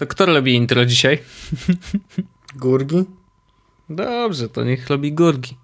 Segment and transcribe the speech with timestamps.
[0.00, 1.18] To kto robi intro dzisiaj?
[2.56, 3.04] Gurgi?
[3.88, 5.56] Dobrze, to niech robi Gurgi.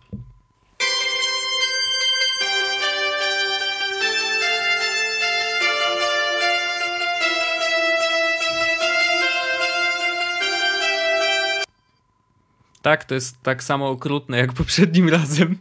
[12.83, 15.59] Tak, to jest tak samo okrutne jak poprzednim razem.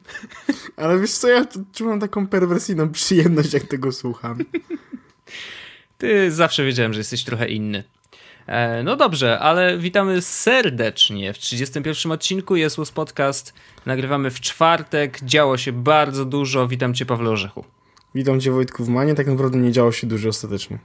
[0.78, 4.38] Ale wiesz co, ja czułem taką perwersyjną przyjemność, jak tego słucham.
[5.98, 7.84] Ty zawsze wiedziałem, że jesteś trochę inny.
[8.48, 13.54] E, no dobrze, ale witamy serdecznie w 31 odcinku Jest Podcast.
[13.86, 16.68] Nagrywamy w czwartek, działo się bardzo dużo.
[16.68, 17.66] Witam cię, Pawle Orzechu.
[18.16, 19.16] Witam cię, Wojtku, w Manie.
[19.16, 20.80] Tak naprawdę nie działo się dużo ostatecznie.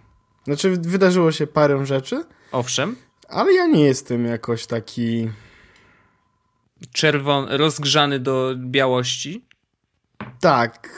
[0.44, 2.24] Znaczy, wydarzyło się parę rzeczy.
[2.52, 2.96] Owszem.
[3.28, 5.30] Ale ja nie jestem jakoś taki...
[6.92, 9.44] Czerwon, rozgrzany do białości?
[10.40, 10.88] Tak.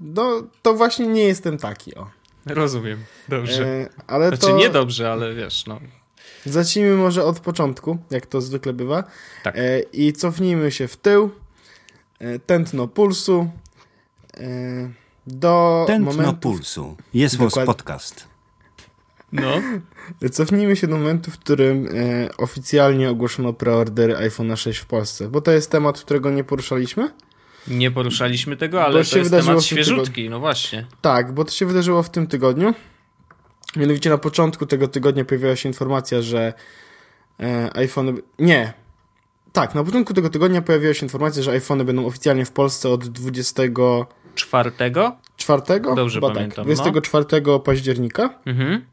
[0.00, 2.10] No, to właśnie nie jestem taki, o.
[2.46, 3.66] Rozumiem, dobrze.
[3.66, 4.56] E, ale znaczy to...
[4.56, 5.80] nie dobrze, ale wiesz, no.
[6.46, 9.04] Zacznijmy może od początku, jak to zwykle bywa.
[9.42, 9.56] Tak.
[9.58, 11.30] E, I cofnijmy się w tył.
[12.18, 13.50] E, tętno pulsu.
[14.36, 16.36] E, do Tętno momentu...
[16.36, 16.96] pulsu.
[17.14, 17.66] Jest Dokład...
[17.66, 18.28] podcast.
[19.32, 19.62] No.
[20.32, 25.40] Cofnijmy się do momentu, w którym e, oficjalnie ogłoszono preordery iPhone 6 w Polsce, bo
[25.40, 27.10] to jest temat, którego nie poruszaliśmy.
[27.68, 30.86] Nie poruszaliśmy tego, ale to, to jest temat świeżutki, no właśnie.
[31.00, 32.74] Tak, bo to się wydarzyło w tym tygodniu.
[33.76, 36.52] Mianowicie na początku tego tygodnia pojawiła się informacja, że
[37.40, 38.16] e, iPhone...
[38.38, 38.72] Nie.
[39.52, 43.08] Tak, na początku tego tygodnia pojawiła się informacja, że iPhony będą oficjalnie w Polsce od
[43.08, 43.62] 20...
[44.34, 45.16] Czwartego?
[45.36, 45.94] Czwartego?
[45.94, 46.56] Dobrze Bo pamiętam.
[46.56, 47.60] Tak, 24 no.
[47.60, 48.38] października.
[48.46, 48.84] Mhm.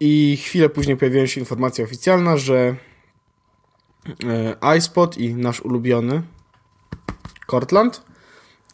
[0.00, 2.76] I chwilę później pojawiła się informacja oficjalna, że
[4.62, 6.22] e, iSpot i nasz ulubiony
[7.50, 8.13] Cortland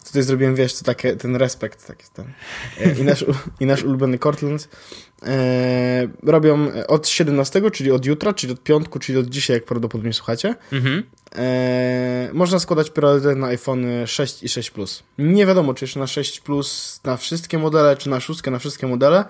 [0.07, 2.33] Tutaj zrobiłem, wiesz, to takie, ten respekt taki ten.
[2.81, 3.25] E, I nasz,
[3.61, 4.69] I nasz ulubiony Cortland
[5.23, 10.13] e, robią od 17, czyli od jutra, czyli od piątku, czyli od dzisiaj, jak prawdopodobnie
[10.13, 10.55] słuchacie.
[10.73, 11.03] Mhm.
[11.37, 15.03] E, można składać preorder na iPhone 6 i 6 Plus.
[15.19, 18.87] Nie wiadomo, czy jeszcze na 6 Plus na wszystkie modele, czy na 6 na wszystkie
[18.87, 19.25] modele.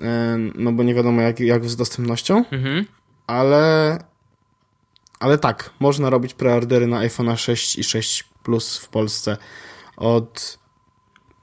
[0.00, 2.44] E, no bo nie wiadomo, jak, jak z dostępnością.
[2.50, 2.84] Mhm.
[3.26, 3.98] Ale
[5.20, 9.36] ale tak, można robić preordery na iPhone 6 i 6 Plus w Polsce
[9.98, 10.58] od,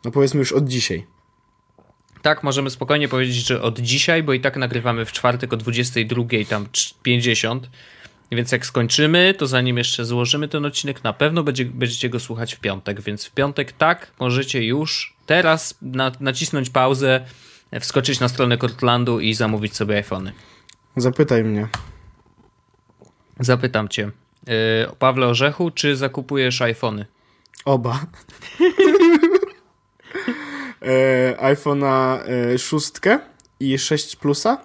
[0.05, 1.05] no powiedzmy już od dzisiaj.
[2.21, 6.23] Tak, możemy spokojnie powiedzieć, że od dzisiaj, bo i tak nagrywamy w czwartek o 22,
[6.49, 6.67] tam
[7.03, 7.69] 50.
[8.31, 12.55] Więc jak skończymy, to zanim jeszcze złożymy ten odcinek, na pewno będzie, będziecie go słuchać
[12.55, 13.01] w piątek.
[13.01, 17.25] Więc w piątek tak, możecie już teraz na, nacisnąć pauzę,
[17.79, 20.31] wskoczyć na stronę Cortlandu i zamówić sobie iPhony.
[20.95, 21.67] Zapytaj mnie.
[23.39, 24.11] Zapytam cię.
[24.47, 24.53] Yy,
[24.99, 27.05] Pawle Orzechu, czy zakupujesz iPhony?
[27.65, 27.99] Oba.
[30.81, 32.19] e, iPhone'a
[32.53, 32.91] e, 6
[33.59, 34.57] i 6 Plusa.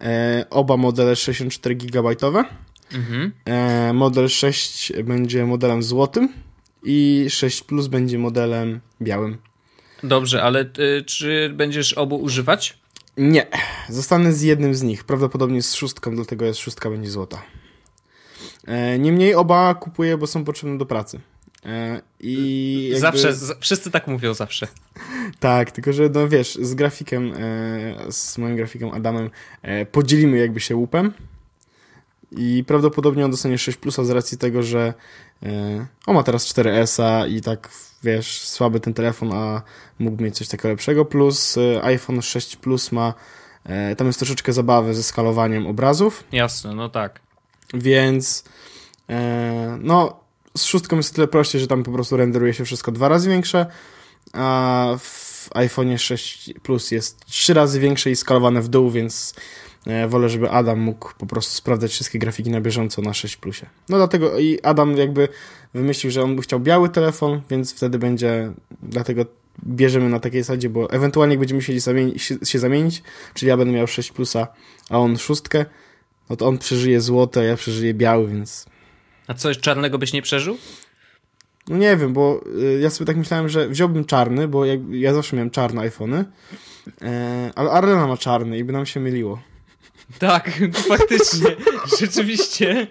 [0.00, 2.44] E, oba modele 64 GB.
[2.92, 3.32] Mhm.
[3.44, 6.28] E, model 6 będzie modelem złotym
[6.82, 9.38] i 6 Plus będzie modelem białym.
[10.02, 12.78] Dobrze, ale y, czy będziesz obu używać?
[13.16, 13.46] Nie,
[13.88, 15.04] zostanę z jednym z nich.
[15.04, 17.42] Prawdopodobnie z szóstką, dlatego jest szóstka będzie złota.
[18.66, 21.20] E, niemniej oba kupuję, bo są potrzebne do pracy.
[21.66, 23.00] E, I jakby...
[23.00, 24.66] Zawsze, z, wszyscy tak mówią zawsze.
[25.40, 29.30] Tak, tylko że no wiesz, z grafikiem, e, z moim grafikiem Adamem
[29.62, 31.12] e, podzielimy jakby się łupem
[32.32, 34.94] i prawdopodobnie on dostanie 6 plusa z racji tego, że
[36.06, 37.70] on ma teraz 4S-a i tak
[38.02, 39.62] wiesz, słaby ten telefon, a
[39.98, 43.14] mógł mieć coś takiego lepszego, plus iPhone 6 Plus ma
[43.96, 46.24] tam jest troszeczkę zabawy ze skalowaniem obrazów.
[46.32, 47.20] Jasne, no tak.
[47.74, 48.44] Więc
[49.80, 50.19] no
[50.56, 53.66] z szóstką jest tyle prościej, że tam po prostu renderuje się wszystko dwa razy większe,
[54.32, 59.34] a w iPhone 6 Plus jest trzy razy większe i skalowane w dół, więc
[59.86, 63.66] e, wolę, żeby Adam mógł po prostu sprawdzać wszystkie grafiki na bieżąco na 6 Plusie.
[63.88, 65.28] No dlatego i Adam jakby
[65.74, 69.24] wymyślił, że on by chciał biały telefon, więc wtedy będzie, dlatego
[69.66, 71.80] bierzemy na takiej zasadzie, bo ewentualnie będziemy musieli
[72.44, 73.02] się zamienić,
[73.34, 74.46] czyli ja będę miał 6 Plusa,
[74.90, 75.64] a on szóstkę,
[76.30, 78.66] no to on przeżyje złote, a ja przeżyję biały, więc
[79.30, 80.58] a coś czarnego byś nie przeżył?
[81.68, 85.14] No nie wiem, bo y, ja sobie tak myślałem, że wziąłbym czarny, bo jak, ja
[85.14, 86.24] zawsze miałem czarne iPhony,
[87.02, 89.42] e, ale Arlena ma czarny i by nam się myliło.
[90.18, 90.50] Tak,
[90.88, 91.56] faktycznie,
[92.00, 92.86] rzeczywiście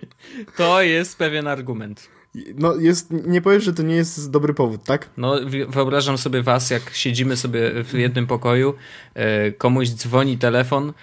[0.57, 2.09] to jest pewien argument.
[2.55, 5.09] No jest, nie powiesz, że to nie jest dobry powód, tak?
[5.17, 5.35] No
[5.69, 8.73] wyobrażam sobie was, jak siedzimy sobie w jednym pokoju,
[9.13, 10.93] e, komuś dzwoni telefon,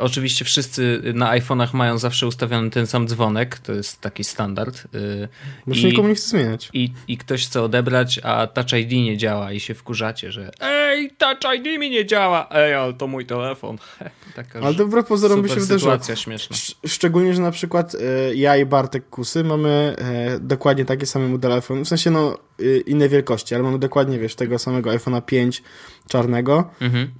[0.00, 4.84] oczywiście wszyscy na iPhone'ach mają zawsze ustawiony ten sam dzwonek, to jest taki standard.
[4.94, 5.28] Y,
[5.66, 6.70] Bo się nikomu nie chce zmieniać.
[6.72, 11.10] I, I ktoś chce odebrać, a Touch ID nie działa i się wkurzacie, że ej,
[11.18, 13.78] Touch ID mi nie działa, ej, ale to mój telefon.
[14.36, 15.78] Taka ale dobra pozorom by się wydarzyło.
[15.78, 16.56] sytuacja śmieszna.
[16.86, 17.98] Szczególnie, że na przykład y,
[18.36, 19.96] ja i Bartek Kusy mamy
[20.40, 24.34] dokładnie takie same modele iPhone, w sensie no y, inne wielkości, ale mamy dokładnie, wiesz,
[24.34, 25.62] tego samego iPhone'a 5
[26.08, 26.70] czarnego.
[26.80, 27.10] Mhm.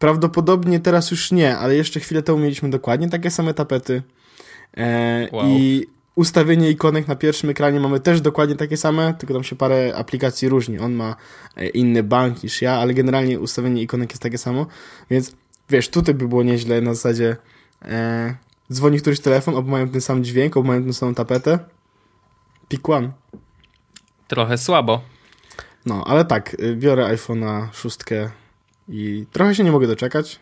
[0.00, 4.02] Prawdopodobnie teraz już nie, ale jeszcze chwilę temu mieliśmy dokładnie takie same tapety.
[4.76, 5.46] E, wow.
[5.48, 9.96] I ustawienie ikonek na pierwszym ekranie mamy też dokładnie takie same, tylko tam się parę
[9.96, 10.78] aplikacji różni.
[10.78, 11.16] On ma
[11.56, 14.66] e, inny bank niż ja, ale generalnie ustawienie ikonek jest takie samo.
[15.10, 15.32] Więc
[15.70, 17.36] wiesz, tutaj by było nieźle na zasadzie
[17.82, 18.34] e,
[18.72, 21.58] dzwoni któryś telefon, oba mają ten sam dźwięk, oba mają tę samą tapetę.
[22.82, 23.10] One.
[24.28, 25.00] Trochę słabo.
[25.86, 27.98] No, ale tak, y, biorę iPhone'a 6
[28.88, 30.40] i trochę się nie mogę doczekać.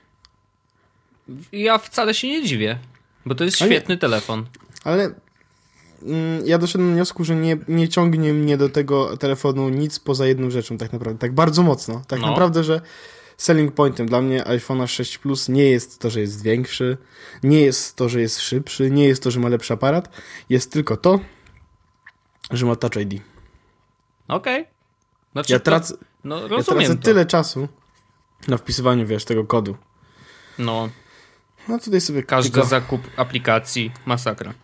[1.52, 2.78] Ja wcale się nie dziwię,
[3.26, 4.46] bo to jest świetny ale, telefon.
[4.84, 5.14] Ale
[6.02, 10.26] mm, ja doszedłem do wniosku, że nie, nie ciągnie mnie do tego telefonu nic poza
[10.26, 11.18] jedną rzeczą tak naprawdę.
[11.18, 12.02] Tak bardzo mocno.
[12.08, 12.30] Tak no.
[12.30, 12.80] naprawdę, że
[13.36, 16.96] selling pointem dla mnie iPhone'a 6 Plus nie jest to, że jest większy,
[17.42, 20.08] nie jest to, że jest szybszy, nie jest to, że ma lepszy aparat.
[20.48, 21.20] Jest tylko to,
[22.50, 23.22] że ma Touch ID.
[24.28, 24.62] Okej.
[24.62, 24.78] Okay.
[25.32, 25.94] Znaczy, ja tracę,
[26.24, 27.68] no, ja tracę tyle czasu
[28.48, 29.76] na wpisywaniu, wiesz, tego kodu.
[30.58, 30.88] No.
[31.68, 32.22] No tutaj sobie...
[32.22, 32.68] Każdy tylko...
[32.68, 34.54] zakup aplikacji, masakra.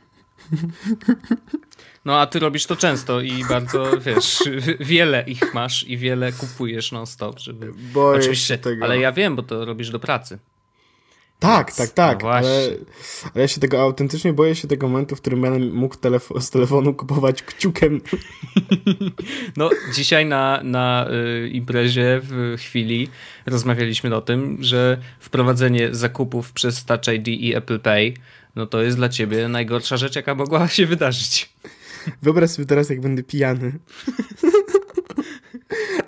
[2.04, 4.42] No a ty robisz to często i bardzo, wiesz,
[4.80, 7.72] wiele ich masz i wiele kupujesz non stop, żeby...
[7.92, 8.84] Boję Oczywiście, tego.
[8.84, 10.38] ale ja wiem, bo to robisz do pracy.
[11.38, 12.48] Tak, Więc, tak, tak, no ale,
[13.34, 15.96] ale ja się tego autentycznie boję się tego momentu, w którym będę mógł
[16.40, 18.00] z telefonu kupować kciukiem.
[19.56, 21.08] No, dzisiaj na, na
[21.44, 23.08] y, imprezie w chwili
[23.46, 28.14] rozmawialiśmy o tym, że wprowadzenie zakupów przez Touch ID i Apple Pay,
[28.56, 31.52] no to jest dla ciebie najgorsza rzecz, jaka mogła się wydarzyć.
[32.22, 33.72] Wyobraź sobie teraz, jak będę pijany.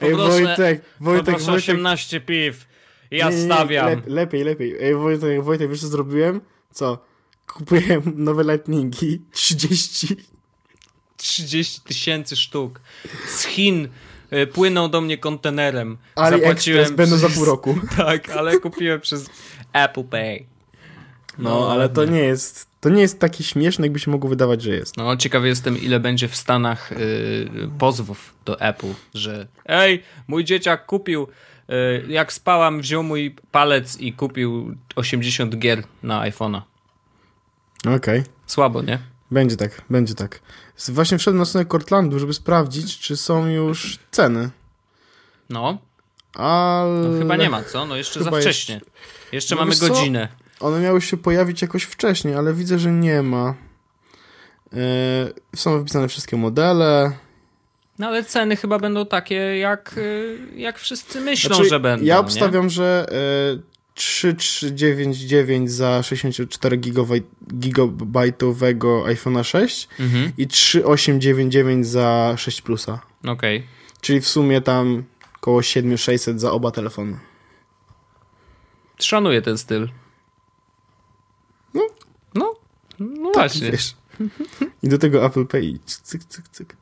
[0.01, 1.47] Ej, Wojtek, Wojtek, Wojtek.
[1.49, 2.67] 18 piw.
[3.11, 3.89] Ja nie, stawiam.
[3.89, 4.77] Nie, lepiej, lepiej.
[4.81, 6.41] Ej, Wojtek, Wojtek, wiesz co zrobiłem?
[6.71, 6.99] Co?
[7.47, 9.23] Kupiłem nowe lightningi.
[9.33, 10.17] 30.
[11.17, 12.81] 30 tysięcy sztuk.
[13.29, 13.89] Z Chin
[14.33, 15.99] y, płyną do mnie kontenerem.
[16.15, 17.79] Ali Zapłaciłem będą za pół roku.
[17.97, 19.31] Tak, ale kupiłem przez
[19.73, 20.47] Apple Pay.
[21.39, 24.63] No, no ale to nie jest to nie jest taki śmieszny, jakby się mogło wydawać,
[24.63, 24.97] że jest.
[24.97, 30.87] No, ciekawy jestem, ile będzie w Stanach yy, pozwów do Apple, że ej, mój dzieciak
[30.87, 31.56] kupił E,
[32.09, 36.63] jak spałam, wziął mój palec i kupił 80 gier na iPhone'a.
[37.81, 37.97] Okej.
[37.97, 38.25] Okay.
[38.47, 38.99] Słabo, nie?
[39.31, 40.41] Będzie tak, będzie tak.
[40.89, 44.51] Właśnie wszedłem na stronę Cortlandu, żeby sprawdzić, czy są już ceny.
[45.51, 45.79] No.
[46.35, 47.09] Ale...
[47.09, 47.87] No, chyba nie ma, co?
[47.87, 48.75] No jeszcze za wcześnie.
[48.75, 48.91] Jeszcze,
[49.33, 50.29] jeszcze no mamy godzinę.
[50.61, 53.55] One miały się pojawić jakoś wcześniej, ale widzę, że nie ma.
[54.73, 54.79] Yy,
[55.57, 57.13] są wypisane wszystkie modele.
[57.99, 62.07] No ale ceny chyba będą takie, jak, y, jak wszyscy myślą, znaczy, że będą.
[62.07, 62.71] Ja obstawiam, nie?
[62.71, 63.07] że
[63.63, 66.77] y, 3399 za 64
[67.55, 70.33] gigabajtowego iPhone'a 6 mhm.
[70.39, 73.01] i 3899 za 6 Plusa.
[73.25, 73.57] Okej.
[73.57, 73.69] Okay.
[74.01, 75.05] Czyli w sumie tam
[75.37, 77.19] około 7600 za oba telefony.
[78.99, 79.89] Szanuję ten styl.
[81.75, 81.87] No.
[82.35, 82.55] No,
[82.99, 83.71] no tak, właśnie.
[83.71, 83.97] Wiesz.
[84.83, 85.79] I do tego Apple Pay.
[85.87, 86.77] Cyk, cyk, cyk.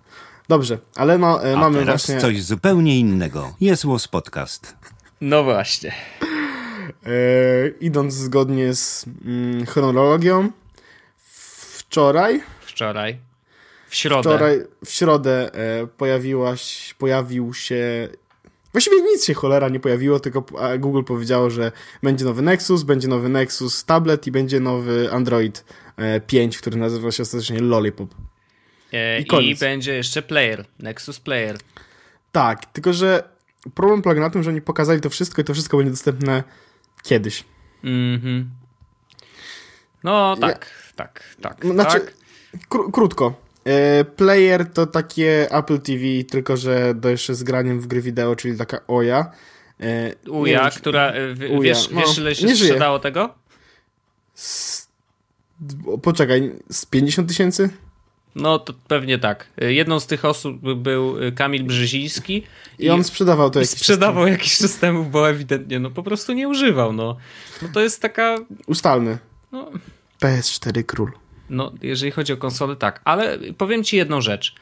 [0.49, 2.21] Dobrze, ale no, A mamy teraz właśnie...
[2.21, 3.55] coś zupełnie innego.
[3.61, 4.77] Jest Łos Podcast.
[5.21, 5.93] No właśnie.
[7.07, 10.51] E, idąc zgodnie z mm, chronologią,
[11.17, 12.43] wczoraj...
[12.61, 13.19] Wczoraj.
[13.89, 14.31] W środę.
[14.31, 18.09] Wczoraj, w środę e, pojawiłaś, pojawił się...
[18.73, 20.45] Właściwie nic się cholera nie pojawiło, tylko
[20.79, 25.65] Google powiedziało, że będzie nowy Nexus, będzie nowy Nexus tablet i będzie nowy Android
[26.27, 28.15] 5, e, który nazywa się ostatecznie Lollipop.
[28.93, 31.57] E, I, I, będzie jeszcze player, Nexus Player.
[32.33, 33.23] Tak, tylko że
[33.75, 36.43] problem polega na tym, że oni pokazali to wszystko i to wszystko będzie dostępne
[37.03, 37.45] kiedyś.
[37.85, 38.51] Mhm.
[40.05, 40.95] No tak, ja...
[40.97, 41.67] tak, tak.
[41.67, 42.15] Znaczy, tak.
[42.69, 43.35] Kró krótko.
[43.65, 48.37] E, player to takie Apple TV, tylko że do jeszcze z graniem w gry wideo,
[48.37, 49.31] czyli taka OJA.
[49.81, 51.13] E, Uja, wiem, która,
[51.51, 51.61] Uja.
[51.61, 53.35] wiesz, no, wiesz ile się sprzedało tego?
[54.35, 54.89] Z,
[56.03, 57.71] poczekaj, z 50 tysięcy?
[58.35, 59.47] No to pewnie tak.
[59.59, 62.43] Jedną z tych osób był Kamil Brzeziński.
[62.79, 66.49] I, I on sprzedawał to jakiś sprzedawał jakiś systemów, bo ewidentnie no po prostu nie
[66.49, 66.93] używał.
[66.93, 67.17] No,
[67.63, 68.37] no to jest taka...
[68.67, 69.19] Ustalny.
[69.53, 69.71] No,
[70.23, 71.13] PS4 król.
[71.51, 73.01] No, jeżeli chodzi o konsole, tak.
[73.05, 74.55] Ale powiem ci jedną rzecz.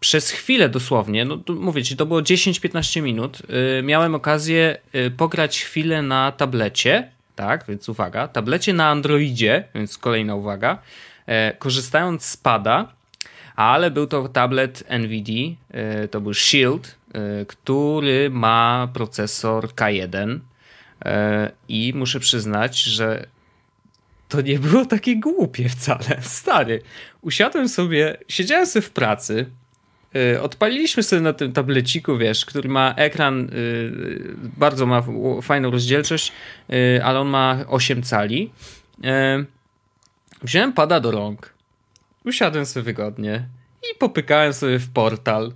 [0.00, 5.62] Przez chwilę dosłownie, no mówię ci, to było 10-15 minut, yy, miałem okazję yy, pograć
[5.62, 10.78] chwilę na tablecie, tak, więc uwaga, tablecie na Androidzie, więc kolejna uwaga,
[11.26, 12.92] e, korzystając z pada,
[13.60, 20.38] ale był to tablet NVIDIA, e, to był Shield, e, który ma procesor K1
[21.04, 23.26] e, i muszę przyznać, że
[24.28, 26.22] to nie było takie głupie wcale.
[26.40, 26.82] Stary,
[27.20, 29.46] usiadłem sobie, siedziałem sobie w pracy,
[30.16, 33.92] y, odpaliliśmy sobie na tym tableciku, wiesz, który ma ekran, y,
[34.56, 35.02] bardzo ma
[35.42, 36.32] fajną rozdzielczość,
[36.72, 38.50] y, ale on ma 8 cali.
[40.42, 41.59] Wziąłem pada do rąk,
[42.24, 43.48] usiadłem sobie wygodnie
[43.82, 45.52] i popykałem sobie w portal.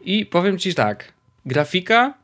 [0.00, 1.12] I powiem ci tak,
[1.46, 2.14] grafika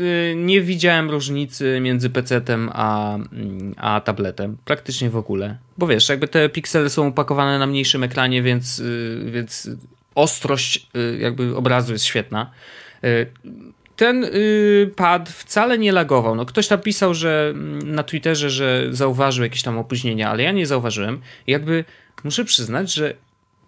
[0.00, 4.56] Y, nie widziałem różnicy między PC-tem a, mm, a tabletem.
[4.64, 5.56] Praktycznie w ogóle.
[5.78, 9.70] Bo wiesz, jakby te piksele są upakowane na mniejszym ekranie, więc, y, więc
[10.14, 12.50] ostrość y, jakby obrazu jest świetna.
[13.96, 14.26] Ten
[14.96, 16.34] pad wcale nie lagował.
[16.34, 20.52] No, ktoś tam pisał, że mm, na Twitterze, że zauważył jakieś tam opóźnienia, ale ja
[20.52, 21.20] nie zauważyłem.
[21.46, 21.84] Jakby
[22.24, 23.14] muszę przyznać, że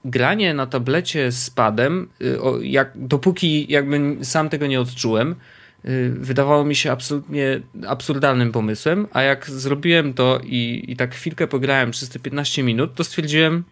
[0.05, 2.09] granie na tablecie z padem,
[2.63, 5.37] jak, dopóki jakby sam tego nie odczułem,
[5.85, 11.47] Y, wydawało mi się absolutnie absurdalnym pomysłem, a jak zrobiłem to i, i tak chwilkę
[11.47, 13.65] pograłem przez te 15 minut, to stwierdziłem,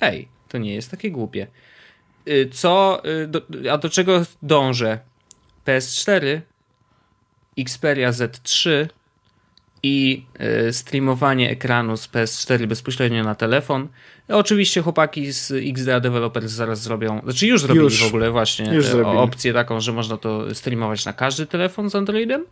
[0.00, 1.46] ej, to nie jest takie głupie.
[2.28, 4.98] Y, co, y, do, a do czego dążę?
[5.66, 6.40] PS4,
[7.58, 8.88] Xperia Z3
[9.82, 10.24] i
[10.72, 13.88] streamowanie ekranu z PS4 bezpośrednio na telefon.
[14.28, 19.06] Oczywiście chłopaki z XDA Developers zaraz zrobią, znaczy już zrobili już, w ogóle właśnie e,
[19.06, 22.44] opcję taką, że można to streamować na każdy telefon z Androidem.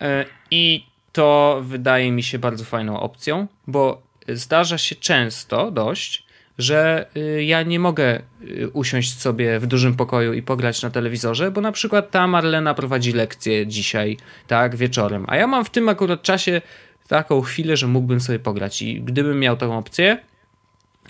[0.00, 6.23] E, I to wydaje mi się bardzo fajną opcją, bo zdarza się często dość,
[6.58, 11.50] że y, ja nie mogę y, usiąść sobie w dużym pokoju i pograć na telewizorze,
[11.50, 15.88] bo na przykład ta Marlena prowadzi lekcję dzisiaj, tak, wieczorem, a ja mam w tym
[15.88, 16.60] akurat czasie
[17.08, 18.82] taką chwilę, że mógłbym sobie pograć.
[18.82, 20.18] I gdybym miał taką opcję,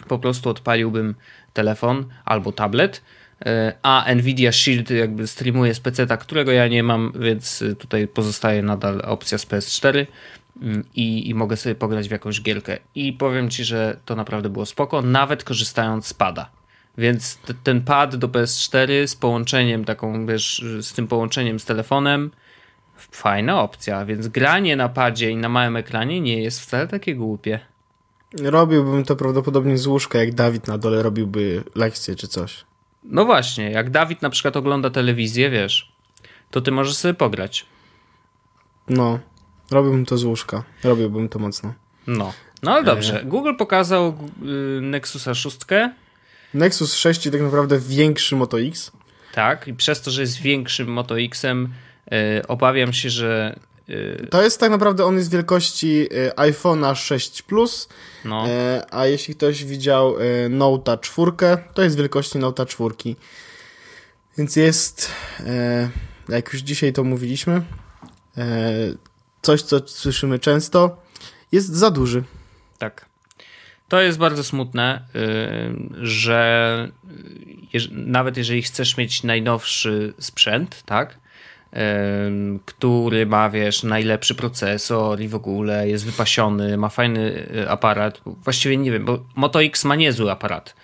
[0.08, 1.14] po prostu odpaliłbym
[1.52, 3.02] telefon albo tablet,
[3.46, 8.62] e, a Nvidia Shield jakby streamuje z PC, którego ja nie mam, więc tutaj pozostaje
[8.62, 10.06] nadal opcja z PS4 mm,
[10.94, 12.78] i, i mogę sobie pograć w jakąś gierkę.
[12.94, 16.50] I powiem Ci, że to naprawdę było spoko, nawet korzystając z pada.
[16.98, 22.30] Więc t- ten pad do PS4 z połączeniem taką, wiesz, z tym połączeniem z telefonem,
[22.96, 27.60] fajna opcja, więc granie na padzie i na małym ekranie nie jest wcale takie głupie.
[28.42, 32.64] Robiłbym to prawdopodobnie z łóżka, jak Dawid na dole robiłby lekcje czy coś.
[33.04, 35.92] No właśnie, jak Dawid na przykład ogląda telewizję, wiesz,
[36.50, 37.66] to ty możesz sobie pograć.
[38.88, 39.18] No,
[39.70, 40.62] robiłbym to z łóżka.
[40.84, 41.74] Robiłbym to mocno.
[42.06, 43.20] No, no ale dobrze.
[43.20, 43.24] E...
[43.24, 44.18] Google pokazał
[44.78, 45.58] y, Nexusa 6.
[46.54, 48.92] Nexus 6 tak naprawdę większy Moto X.
[49.32, 51.72] Tak, i przez to, że jest większym Moto Xem,
[52.12, 57.88] y, obawiam się, że Y, to jest tak naprawdę, on jest wielkości iPhone'a 6 Plus,
[58.24, 58.48] no.
[58.48, 61.32] E, a jeśli ktoś widział y, Note 4,
[61.74, 62.94] to jest wielkości Note 4.
[64.38, 65.88] Więc jest, e,
[66.28, 67.62] jak już dzisiaj to mówiliśmy,
[68.36, 68.44] e,
[69.44, 71.02] coś, co słyszymy często,
[71.52, 72.22] jest za duży.
[72.78, 73.06] Tak.
[73.88, 75.04] To jest bardzo smutne,
[76.02, 76.88] że
[77.90, 81.18] nawet jeżeli chcesz mieć najnowszy sprzęt, tak,
[82.64, 88.20] który ma, wiesz, najlepszy procesor i w ogóle jest wypasiony, ma fajny aparat.
[88.26, 90.74] Właściwie nie wiem, bo Moto X ma niezły aparat.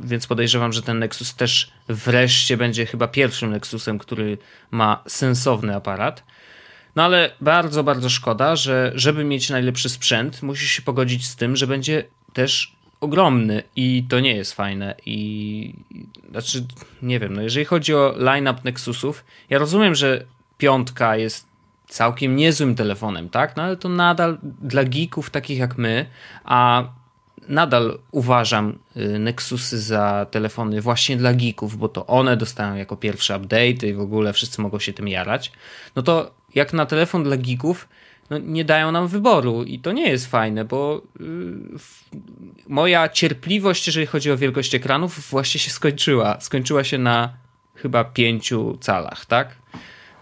[0.00, 4.38] Więc podejrzewam, że ten Nexus też wreszcie będzie chyba pierwszym Nexusem, który
[4.70, 6.24] ma sensowny aparat.
[6.96, 11.56] No ale bardzo, bardzo szkoda, że żeby mieć najlepszy sprzęt, musisz się pogodzić z tym,
[11.56, 14.94] że będzie też ogromny i to nie jest fajne.
[15.06, 15.74] I
[16.30, 16.66] znaczy,
[17.02, 20.24] nie wiem, no jeżeli chodzi o line-up Nexusów, ja rozumiem, że
[20.58, 21.46] piątka jest
[21.88, 23.56] całkiem niezłym telefonem, tak?
[23.56, 26.06] No ale to nadal dla geeków takich jak my,
[26.44, 26.84] a
[27.48, 33.36] nadal uważam y, Nexusy za telefony właśnie dla geeków, bo to one dostają jako pierwsze
[33.36, 35.52] update i w ogóle wszyscy mogą się tym jarać.
[35.96, 37.88] No to jak na telefon dla geeków,
[38.30, 42.16] no, nie dają nam wyboru i to nie jest fajne, bo yy,
[42.68, 46.40] moja cierpliwość, jeżeli chodzi o wielkość ekranów, właśnie się skończyła.
[46.40, 47.32] Skończyła się na
[47.74, 49.56] chyba pięciu calach, tak?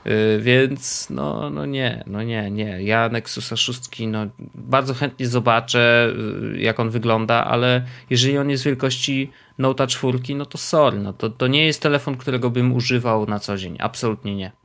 [0.04, 2.82] Yy, więc no, no nie, no nie, nie.
[2.82, 6.12] Ja Nexusa 6 no, bardzo chętnie zobaczę,
[6.52, 11.12] yy, jak on wygląda, ale jeżeli on jest wielkości Note 4, no to sorry, no
[11.12, 13.76] to, to nie jest telefon, którego bym używał na co dzień.
[13.80, 14.63] Absolutnie nie.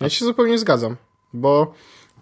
[0.00, 0.96] Ja się zupełnie zgadzam.
[1.32, 1.74] Bo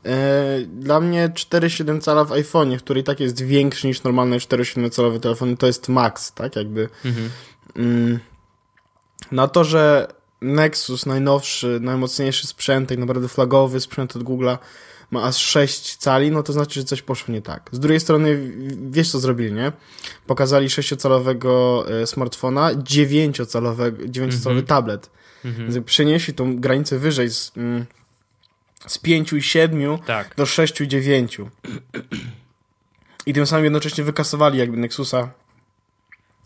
[0.05, 4.91] e, dla mnie 4,7 cala w iPhone'ie, który i tak jest większy niż normalny 4,7
[4.91, 6.89] calowy telefon, to jest max, tak jakby.
[7.05, 7.31] Mhm.
[7.77, 8.19] Mm,
[9.33, 10.09] na to, że
[10.41, 14.59] Nexus, najnowszy, najmocniejszy sprzęt, tak naprawdę flagowy sprzęt od Google'a,
[15.11, 17.69] ma aż 6 cali, no to znaczy, że coś poszło nie tak.
[17.73, 18.53] Z drugiej strony,
[18.91, 19.73] wiesz co zrobili, nie?
[20.27, 25.11] Pokazali 6-calowego e, smartfona, 9-calowego, 9-calowy tablet.
[25.45, 25.85] Mhm.
[25.85, 27.87] Przenieśli tą granicę wyżej z, mm,
[28.87, 30.35] z 5 i 7 tak.
[30.37, 31.39] do 6 i 9.
[33.27, 35.31] I tym samym jednocześnie wykasowali jakby Nexusa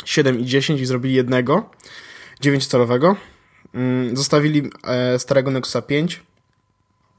[0.04, 1.70] 7 i 10 i zrobili jednego
[2.42, 3.16] 9-calowego.
[3.74, 6.20] Mm, zostawili e, starego Nexusa 5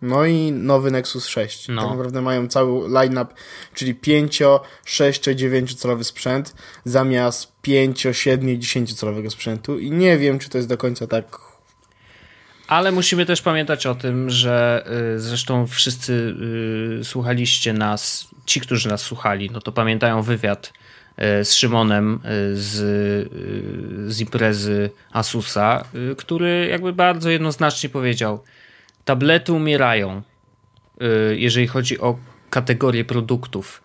[0.02, 1.68] no i nowy Nexus 6.
[1.68, 1.82] No.
[1.82, 3.34] Tak naprawdę mają cały line-up,
[3.74, 4.44] czyli 5,
[4.86, 10.50] 6, 9 calowy sprzęt zamiast 5, 7 i 10 calowego sprzętu i nie wiem, czy
[10.50, 11.51] to jest do końca tak
[12.72, 14.86] ale musimy też pamiętać o tym, że
[15.16, 16.36] y, zresztą wszyscy
[17.02, 20.74] y, słuchaliście nas, ci, którzy nas słuchali, no to pamiętają wywiad
[21.42, 22.20] y, z Szymonem
[22.54, 22.74] z,
[24.14, 25.86] z imprezy Asusa,
[26.18, 28.44] który jakby bardzo jednoznacznie powiedział,
[29.06, 30.22] tablety umierają,
[31.36, 32.18] jeżeli chodzi o
[32.50, 33.84] kategorię produktów.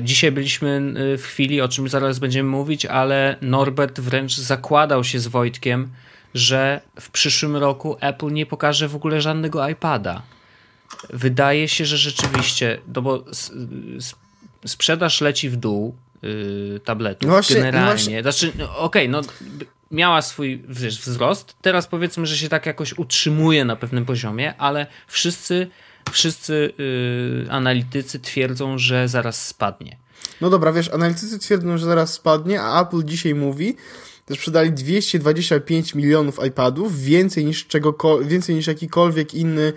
[0.00, 5.26] Dzisiaj byliśmy w chwili, o czym zaraz będziemy mówić, ale Norbert wręcz zakładał się z
[5.26, 5.90] Wojtkiem,
[6.38, 10.22] że w przyszłym roku Apple nie pokaże w ogóle żadnego iPada.
[11.10, 13.24] Wydaje się, że rzeczywiście, no bo
[14.66, 17.86] sprzedaż leci w dół yy, tabletów no właśnie, generalnie.
[17.86, 18.22] No właśnie.
[18.22, 19.20] Znaczy, no, okej, okay, no
[19.90, 21.56] miała swój wiesz, wzrost.
[21.62, 25.68] Teraz powiedzmy, że się tak jakoś utrzymuje na pewnym poziomie, ale wszyscy,
[26.12, 29.96] wszyscy yy, analitycy twierdzą, że zaraz spadnie.
[30.40, 33.76] No dobra, wiesz, analitycy twierdzą, że zaraz spadnie, a Apple dzisiaj mówi,
[34.34, 37.66] sprzedali 225 milionów iPadów, więcej niż,
[38.22, 39.72] więcej niż jakikolwiek inny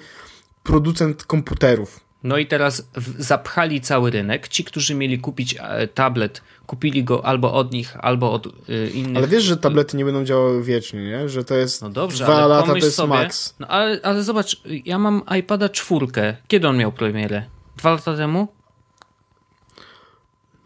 [0.64, 2.00] producent komputerów.
[2.24, 4.48] No i teraz zapchali cały rynek.
[4.48, 9.18] Ci, którzy mieli kupić e, tablet, kupili go albo od nich, albo od y, innych.
[9.18, 11.30] Ale wiesz, że tablety nie będą działały wiecznie, nie?
[11.30, 13.56] Że to jest no dobrze, dwa lata, to jest sobie, max.
[13.60, 16.38] No ale, ale zobacz, ja mam iPada czwórkę.
[16.48, 17.44] Kiedy on miał premierę?
[17.78, 18.48] Dwa lata temu?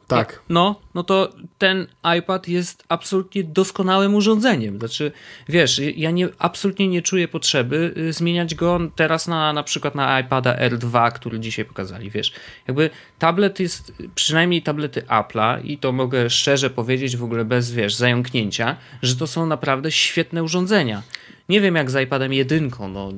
[0.07, 0.41] Tak.
[0.49, 1.87] No, no to ten
[2.19, 4.77] iPad jest absolutnie doskonałym urządzeniem.
[4.77, 5.11] Znaczy,
[5.49, 10.19] wiesz, ja nie, absolutnie nie czuję potrzeby y, zmieniać go teraz na na przykład na
[10.19, 12.33] iPada R2, który dzisiaj pokazali, wiesz.
[12.67, 17.95] Jakby tablet jest, przynajmniej tablety Apple'a i to mogę szczerze powiedzieć w ogóle bez, wiesz,
[17.95, 21.03] zająknięcia, że to są naprawdę świetne urządzenia.
[21.49, 23.11] Nie wiem jak z iPadem jedynką, no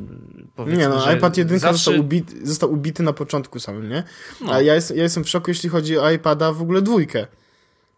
[0.67, 1.77] Nie no, iPad jedynka zawsze...
[1.77, 4.03] został, ubity, został ubity na początku samym, nie?
[4.41, 4.53] No.
[4.53, 7.27] A ja, jest, ja jestem w szoku, jeśli chodzi o iPada w ogóle dwójkę.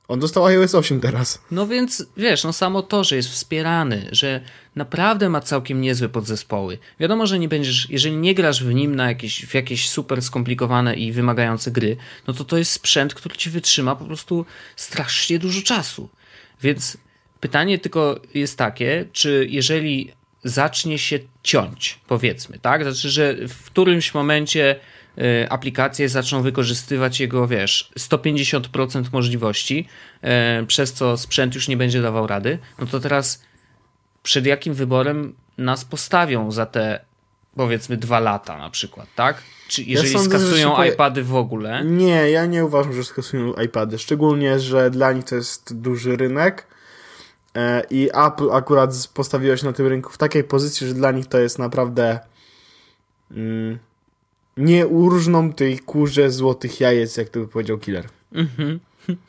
[0.09, 1.41] On dostał iOS 8 teraz.
[1.51, 4.41] No więc wiesz, no samo to, że jest wspierany, że
[4.75, 6.77] naprawdę ma całkiem niezłe podzespoły.
[6.99, 10.95] Wiadomo, że nie będziesz, jeżeli nie grasz w nim na jakieś, w jakieś super skomplikowane
[10.95, 14.45] i wymagające gry, no to to jest sprzęt, który ci wytrzyma po prostu
[14.75, 16.09] strasznie dużo czasu.
[16.61, 16.97] Więc
[17.39, 20.11] pytanie tylko jest takie, czy jeżeli
[20.43, 22.83] zacznie się ciąć, powiedzmy, tak?
[22.83, 24.75] Znaczy, że w którymś momencie
[25.49, 29.87] aplikacje zaczną wykorzystywać jego, wiesz, 150% możliwości,
[30.61, 33.43] y, przez co sprzęt już nie będzie dawał rady, no to teraz
[34.23, 36.99] przed jakim wyborem nas postawią za te
[37.55, 39.41] powiedzmy dwa lata na przykład, tak?
[39.67, 41.85] Czy jeżeli ja sądzę, skasują iPady w ogóle?
[41.85, 46.67] Nie, ja nie uważam, że skasują iPady, szczególnie, że dla nich to jest duży rynek
[47.55, 51.25] E, I Apple akurat postawiło się na tym rynku w takiej pozycji, że dla nich
[51.25, 52.19] to jest naprawdę
[53.31, 53.79] mm,
[54.59, 58.05] nie urżną tej kurze złotych jajec, jak to by powiedział Killer.
[58.33, 58.79] Mhm.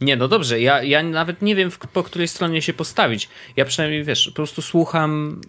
[0.00, 3.28] Nie, no dobrze, ja, ja nawet nie wiem, po której stronie się postawić.
[3.56, 5.40] Ja przynajmniej, wiesz, po prostu słucham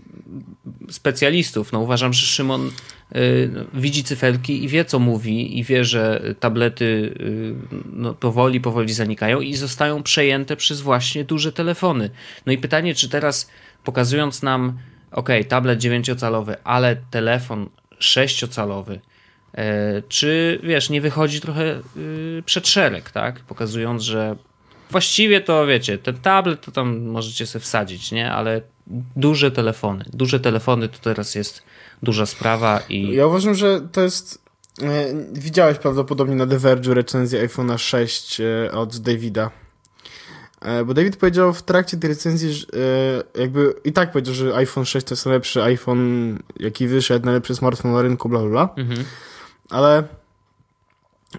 [0.89, 1.71] specjalistów.
[1.71, 2.71] No uważam, że Szymon
[3.15, 7.55] y, widzi cyferki i wie, co mówi i wie, że tablety y,
[7.93, 12.09] no, powoli, powoli zanikają i zostają przejęte przez właśnie duże telefony.
[12.45, 13.49] No i pytanie, czy teraz
[13.83, 14.77] pokazując nam,
[15.11, 19.12] ok, tablet 9-calowy, ale telefon 6-calowy, E,
[20.07, 23.39] czy wiesz, nie wychodzi trochę y, przed szereg, tak?
[23.39, 24.35] Pokazując, że
[24.91, 28.31] właściwie to wiecie, ten tablet to tam możecie sobie wsadzić, nie?
[28.31, 28.61] Ale
[29.15, 31.63] duże telefony, duże telefony to teraz jest
[32.03, 33.15] duża sprawa i...
[33.15, 34.43] Ja uważam, że to jest...
[34.81, 39.51] E, widziałeś prawdopodobnie na The Verge recenzję iPhone'a 6 e, od Davida.
[40.85, 42.65] Bo David powiedział w trakcie tej recenzji, że
[43.39, 47.93] jakby i tak powiedział, że iPhone 6 to jest najlepszy iPhone, jaki wyszedł, najlepszy smartfon
[47.93, 48.69] na rynku, bla bla bla.
[48.77, 49.05] Mhm
[49.69, 50.07] ale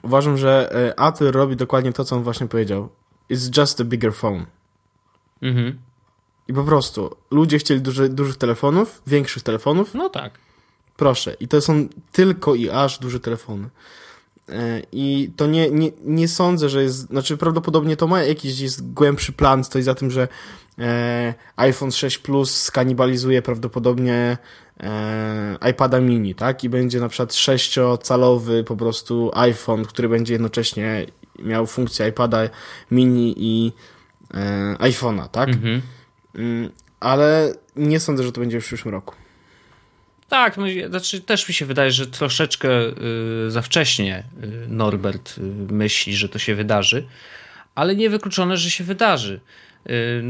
[0.02, 2.88] uważam, że Apple robi dokładnie to, co on właśnie powiedział.
[3.30, 4.46] It's just a bigger phone.
[5.42, 5.78] Mhm.
[6.48, 9.94] I po prostu ludzie chcieli duży, dużych telefonów, większych telefonów.
[9.94, 10.38] No tak.
[10.96, 11.37] Proszę.
[11.40, 13.68] I to są tylko i aż duże telefony.
[14.48, 18.92] E, I to nie, nie, nie sądzę, że jest, znaczy prawdopodobnie to ma jakiś jest
[18.92, 20.28] głębszy plan, stoi za tym, że
[20.78, 24.38] e, iPhone 6 Plus skanibalizuje prawdopodobnie
[25.70, 26.64] iPada mini, tak?
[26.64, 31.06] I będzie na przykład 6-calowy po prostu iPhone, który będzie jednocześnie
[31.38, 32.48] miał funkcję iPada
[32.90, 33.72] mini i
[34.34, 35.48] e, iPhone'a, tak?
[35.48, 35.82] Mhm.
[36.34, 39.14] Mm, ale nie sądzę, że to będzie w przyszłym roku.
[40.28, 42.68] Tak, no, znaczy też mi się wydaje, że troszeczkę
[43.46, 47.06] y, za wcześnie y, Norbert y, myśli, że to się wydarzy,
[47.74, 49.40] ale niewykluczone, że się wydarzy.
[49.87, 50.22] Y,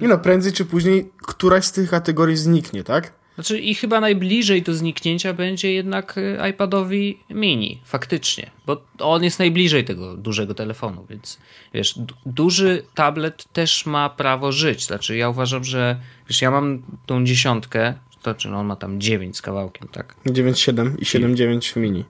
[0.00, 3.12] Nie no, prędzej czy później któraś z tych kategorii zniknie, tak?
[3.34, 9.38] Znaczy i chyba najbliżej do zniknięcia będzie jednak y, iPadowi mini, faktycznie, bo on jest
[9.38, 11.38] najbliżej tego dużego telefonu, więc
[11.74, 14.84] wiesz, du- duży tablet też ma prawo żyć.
[14.86, 19.00] Znaczy ja uważam, że wiesz, ja mam tą dziesiątkę, to znaczy no on ma tam
[19.00, 20.14] 9 z kawałkiem, tak?
[20.26, 22.04] 9.7 i 7.9 mini.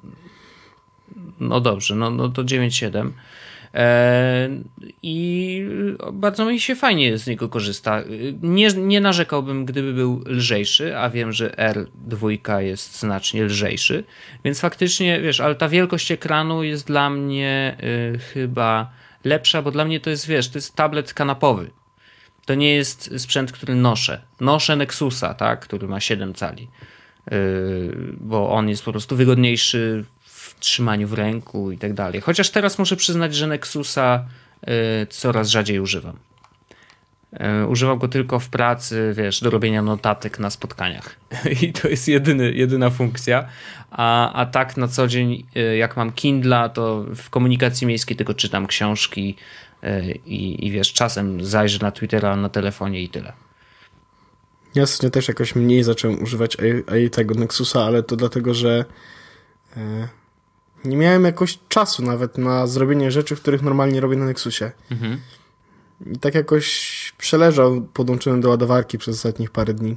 [1.41, 3.11] No dobrze, no, no to 9.7.
[3.75, 4.49] E,
[5.03, 5.67] I
[6.13, 8.03] bardzo mi się fajnie z niego korzysta.
[8.43, 14.05] Nie, nie narzekałbym, gdyby był lżejszy, a wiem, że R2 jest znacznie lżejszy,
[14.45, 17.77] więc faktycznie, wiesz, ale ta wielkość ekranu jest dla mnie
[18.15, 18.93] y, chyba
[19.25, 21.71] lepsza, bo dla mnie to jest, wiesz, to jest tablet kanapowy.
[22.47, 24.23] To nie jest sprzęt, który noszę.
[24.41, 26.69] Noszę Nexusa, tak, który ma 7 cali,
[27.31, 27.37] yy,
[28.21, 30.05] bo on jest po prostu wygodniejszy
[30.65, 32.21] trzymaniu w ręku i tak dalej.
[32.21, 34.25] Chociaż teraz muszę przyznać, że Nexusa
[34.67, 34.73] yy,
[35.11, 36.17] coraz rzadziej używam.
[37.33, 41.17] Yy, Używam go tylko w pracy, wiesz, do robienia notatek na spotkaniach.
[41.63, 43.49] I to jest jedyny, jedyna funkcja.
[43.91, 48.35] A, a tak na co dzień, yy, jak mam Kindla, to w komunikacji miejskiej tylko
[48.35, 49.37] czytam książki
[50.27, 53.33] i, i wiesz, czasem zajrzę na Twittera na telefonie i tyle.
[54.75, 58.85] Ja ostatnio też jakoś mniej zacząłem używać A- A- tego Nexusa, ale to dlatego, że
[59.77, 60.09] e,
[60.85, 64.71] nie miałem jakoś czasu nawet na zrobienie rzeczy, których normalnie robię na Nexusie.
[64.91, 65.21] Mhm.
[66.13, 69.97] I tak jakoś przeleżał, podłączyłem do ładowarki przez ostatnich parę dni.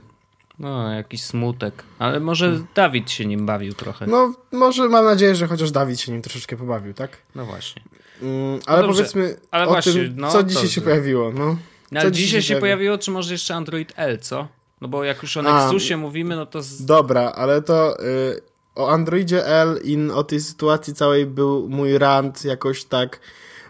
[0.59, 1.83] No, jakiś smutek.
[1.99, 4.07] Ale może Dawid się nim bawił trochę.
[4.07, 7.17] No, No, może mam nadzieję, że chociaż Dawid się nim troszeczkę pobawił, tak?
[7.35, 7.81] właśnie.
[8.21, 11.31] Mm, ale dobrze, powiedzmy ale o właśnie, tym, no co to- dzisiaj się pojawiło.
[11.31, 11.57] No.
[11.91, 14.47] No, ale dzisiaj się pojawi- pojawiło, czy może jeszcze Android L, co?
[14.81, 16.61] No bo jak już o A, Nexusie mówimy, no to...
[16.61, 16.85] Z...
[16.85, 18.41] Dobra, ale to y,
[18.77, 23.19] o Androidzie L i o tej sytuacji całej był mój rant jakoś tak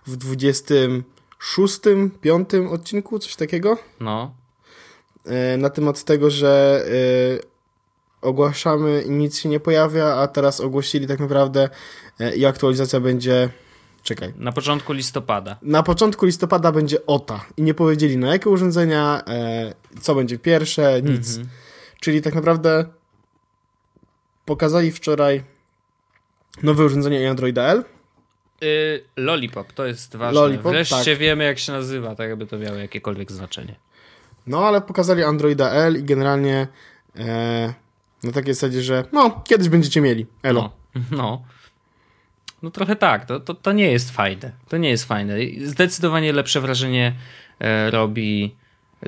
[0.08, 1.80] w 26,
[2.22, 3.78] 5 odcinku, coś takiego.
[4.00, 4.34] No.
[5.54, 7.42] Y, na temat tego, że y,
[8.22, 11.70] ogłaszamy i nic się nie pojawia, a teraz ogłosili tak naprawdę
[12.22, 13.50] y, i aktualizacja będzie.
[14.04, 14.34] Czekaj.
[14.38, 15.58] Na początku listopada.
[15.62, 21.02] Na początku listopada będzie OTA i nie powiedzieli na jakie urządzenia, e, co będzie pierwsze,
[21.02, 21.30] nic.
[21.30, 21.48] Mhm.
[22.00, 22.86] Czyli tak naprawdę
[24.48, 25.44] pokazali wczoraj
[26.64, 27.84] nowe urządzenie i Androida L.
[28.64, 30.42] Y, Lollipop, to jest ważne.
[30.42, 31.18] Lollipop, Wreszcie tak.
[31.18, 33.76] wiemy, jak się nazywa, tak jakby to miało jakiekolwiek znaczenie.
[34.48, 36.68] No ale pokazali Androida L i generalnie
[37.20, 37.74] e,
[38.24, 40.26] na takiej zasadzie, że no, kiedyś będziecie mieli.
[40.44, 40.72] Elo.
[40.96, 41.02] No.
[41.12, 41.44] no.
[42.62, 44.52] No trochę tak, to, to, to nie jest fajne.
[44.68, 45.36] To nie jest fajne.
[45.64, 47.16] Zdecydowanie lepsze wrażenie
[47.60, 48.56] e, robi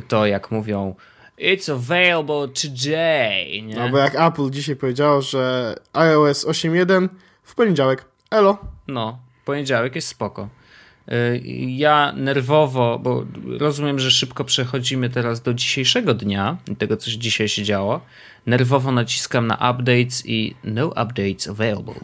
[0.07, 0.95] to, jak mówią
[1.39, 3.75] It's available today, nie?
[3.75, 7.09] No bo jak Apple dzisiaj powiedziało, że iOS 8.1
[7.43, 8.05] w poniedziałek.
[8.31, 8.57] Elo.
[8.87, 10.49] No, poniedziałek jest spoko.
[11.11, 13.25] Y, Ja nerwowo, bo
[13.59, 18.01] rozumiem, że szybko przechodzimy teraz do dzisiejszego dnia, i tego co dzisiaj się działo.
[18.45, 21.99] Nerwowo naciskam na updates i no updates available.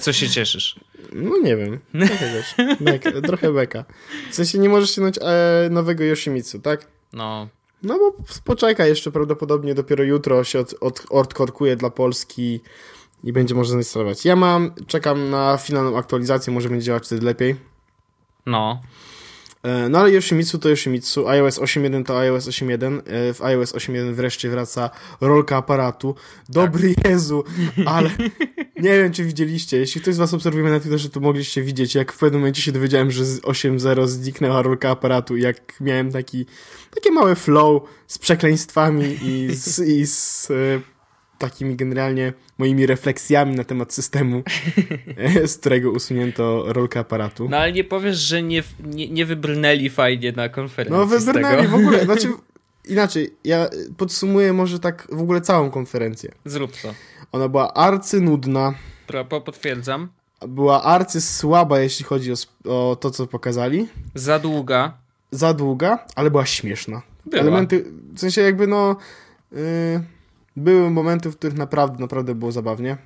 [0.00, 0.80] Co się cieszysz?
[1.12, 1.78] No nie wiem.
[1.92, 2.42] Trochę,
[2.80, 3.84] beka, trochę beka.
[4.30, 6.86] W sensie nie możesz ściągnąć e, nowego Yoshimitsu, tak?
[7.12, 7.48] No,
[7.82, 12.60] No bo poczekaj, jeszcze prawdopodobnie dopiero jutro się od, od, odkorkuje dla Polski
[13.24, 14.24] i będzie można zainstalować.
[14.24, 17.56] Ja mam, czekam na finalną aktualizację, może będzie działać wtedy lepiej.
[18.46, 18.82] no.
[19.62, 24.12] E, No ale Yoshimitsu to Yoshimitsu, iOS 8.1 to iOS 8.1, E, w iOS 8.1
[24.12, 26.14] wreszcie wraca rolka aparatu.
[26.48, 27.44] Dobry Jezu,
[27.86, 28.10] ale
[28.82, 32.12] nie wiem czy widzieliście, jeśli ktoś z was obserwuje na Twitterze, to mogliście widzieć, jak
[32.12, 36.46] w pewnym momencie się dowiedziałem, że z 8.0 zniknęła rolka aparatu i jak miałem taki,
[36.94, 40.91] takie małe flow z przekleństwami i z, i z e,
[41.42, 44.42] takimi generalnie moimi refleksjami na temat systemu,
[45.16, 47.48] e, z którego usunięto rolkę aparatu.
[47.48, 51.74] No ale nie powiesz, że nie, nie, nie wybrnęli fajnie na konferencji No wybrnęli w
[51.74, 52.28] ogóle, znaczy
[52.94, 56.32] inaczej, ja podsumuję może tak w ogóle całą konferencję.
[56.44, 56.94] Zrób to.
[57.32, 58.74] Ona była arcynudna,
[59.06, 60.08] Pro, po- potwierdzam.
[60.48, 63.88] była arcy słaba, jeśli chodzi o, o to, co pokazali.
[64.14, 64.92] Za długa.
[65.30, 67.02] Za długa, ale była śmieszna.
[67.26, 67.42] Była.
[67.42, 68.96] Elementy, w sensie jakby no...
[69.52, 70.02] Yy,
[70.56, 72.96] były momenty, w których naprawdę, naprawdę było zabawnie.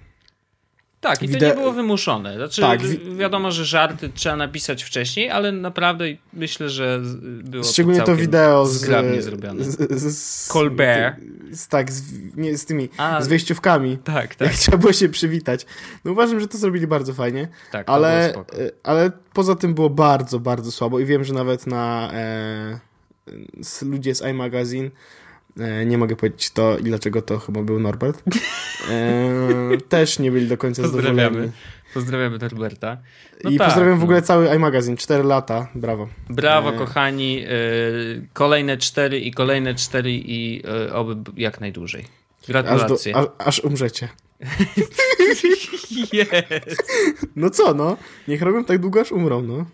[1.00, 2.36] Tak, i to Wide- nie było wymuszone.
[2.36, 7.00] Znaczy, Tak, wi- wi- wiadomo, że żarty trzeba napisać wcześniej, ale naprawdę myślę, że
[7.44, 9.64] było Szczególnie to wideo z, zgrabnie zrobione.
[9.64, 11.16] z, z, z Colbert.
[11.52, 12.02] Z, tak, z,
[12.36, 13.22] nie, z tymi, A.
[13.22, 13.98] z wejściówkami.
[14.04, 15.66] Tak, tak, Jak trzeba było się przywitać.
[16.04, 17.86] No uważam, że to zrobili bardzo fajnie, tak.
[17.86, 18.40] to ale, e,
[18.82, 22.78] ale poza tym było bardzo, bardzo słabo i wiem, że nawet na e,
[23.82, 24.90] ludzie z iMagazine
[25.86, 28.22] nie mogę powiedzieć to i dlaczego to chyba był Norbert.
[28.90, 31.20] E, też nie byli do końca Pozdrawiamy.
[31.20, 31.52] zadowoleni.
[31.94, 32.96] Pozdrawiamy Norberta.
[33.44, 34.04] No I tak, pozdrawiam w no.
[34.04, 34.96] ogóle cały iMagazine.
[34.96, 36.08] 4 lata, brawo.
[36.30, 36.78] Brawo, E.
[36.78, 37.44] kochani.
[37.46, 42.02] y, kolejne cztery i kolejne cztery i y, oby jak najdłużej.
[42.02, 43.14] Aż, do, Gratulacje.
[43.38, 44.08] aż, umrzecie.
[46.12, 46.82] Jest.
[47.36, 47.96] No co, no?
[48.28, 49.66] Niech robią tak długo, aż umrą, no.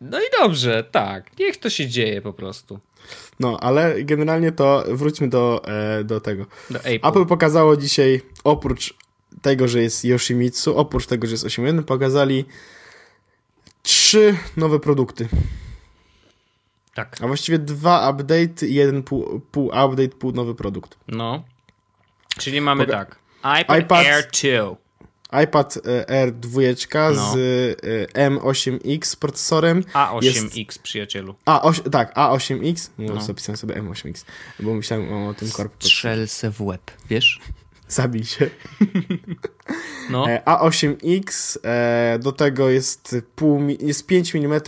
[0.00, 1.38] No i dobrze, tak.
[1.38, 2.78] Niech to się dzieje po prostu.
[3.40, 6.46] No, ale generalnie to wróćmy do, e, do tego.
[6.70, 7.08] Do Apple.
[7.08, 8.94] Apple pokazało dzisiaj, oprócz
[9.42, 12.44] tego, że jest Yoshimitsu, oprócz tego, że jest 8.1, pokazali
[13.82, 15.28] trzy nowe produkty.
[16.94, 17.16] Tak.
[17.20, 20.98] A właściwie dwa update i jeden pół, pół update, pół nowy produkt.
[21.08, 21.44] No.
[22.38, 23.18] Czyli mamy Poga- tak.
[23.62, 24.76] iPad, iPad- Air 2.
[25.42, 26.60] iPad e, Air 2
[27.14, 27.32] No.
[27.32, 27.36] z
[28.14, 29.82] e, M8X procesorem.
[29.82, 31.34] A8X, przyjacielu.
[31.44, 32.90] A, oś, tak, A8X.
[32.98, 33.20] No, No.
[33.20, 34.24] zapisałem sobie M8X,
[34.60, 35.86] bo myślałem o tym korpie.
[35.86, 37.40] Strzel se w łeb, wiesz?
[37.88, 38.50] Zabij się.
[40.10, 40.30] No.
[40.30, 44.60] E, A8X, e, do tego jest, pół, jest 5 mm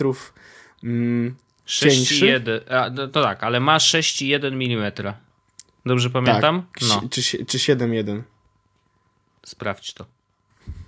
[0.83, 2.25] mm, cieńszy.
[2.25, 2.73] 6,1.
[2.73, 5.13] A, no, to tak, ale ma 6,1 mm.
[5.85, 6.65] Dobrze pamiętam?
[6.79, 8.21] tak, No, czy, czy, czy 7.1.
[9.45, 10.05] sprawdź to.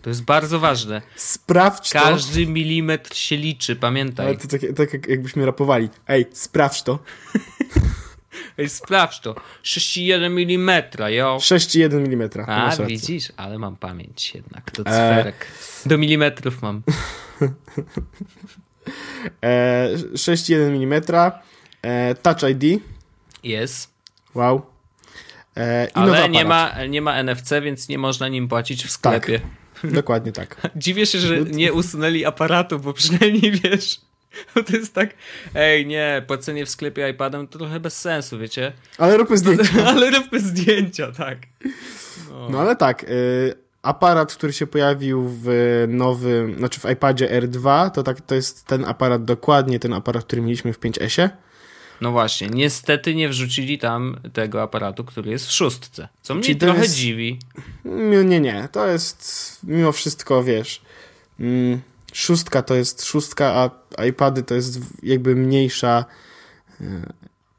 [0.01, 1.01] To jest bardzo ważne.
[1.15, 1.99] Sprawdź to.
[1.99, 4.37] Każdy milimetr się liczy, Ale pamiętaj.
[4.37, 5.89] to tak, tak jak- jakbyśmy rapowali.
[6.07, 6.99] Ej, sprawdź to.
[8.57, 9.35] Ej, sprawdź to.
[9.63, 10.83] 6,1 mm,
[11.13, 11.37] jo.
[11.41, 12.29] 6,1 mm.
[12.47, 14.85] A, widzisz, ale mam pamięć jednak do E.
[14.85, 15.45] cyferek.
[15.85, 16.81] Do milimetrów mam.
[19.43, 21.01] E, 6,1 mm.
[21.81, 22.81] E, Touch ID.
[23.43, 23.93] Jest.
[24.35, 24.65] Wow.
[25.57, 29.41] E, Ale nie ma, nie ma NFC, więc nie można nim płacić w sklepie.
[29.83, 30.61] Dokładnie tak.
[30.75, 34.01] Dziwię się, że nie usunęli aparatu, bo przynajmniej wiesz.
[34.55, 35.09] Bo to jest tak,
[35.55, 38.73] ej nie, płacenie w sklepie iPadem to trochę bez sensu, wiecie?
[38.97, 39.85] Ale róbmy zdjęcie.
[39.87, 41.37] Ale róbmy zdjęcia, tak.
[42.29, 42.49] No.
[42.49, 45.47] No ale tak, y, aparat, który się pojawił w
[45.87, 50.41] nowym, znaczy w iPadzie R2, to, tak, to jest ten aparat, dokładnie ten aparat, który
[50.41, 51.29] mieliśmy w 5S-ie.
[52.01, 56.07] No właśnie, niestety nie wrzucili tam tego aparatu, który jest w szóstce.
[56.21, 57.39] Co mnie Czyli trochę jest- dziwi.
[57.85, 60.81] Nie, nie, to jest mimo wszystko, wiesz,
[61.39, 61.81] mm,
[62.13, 66.05] szóstka to jest szóstka, a iPady to jest jakby mniejsza.
[66.81, 66.85] y,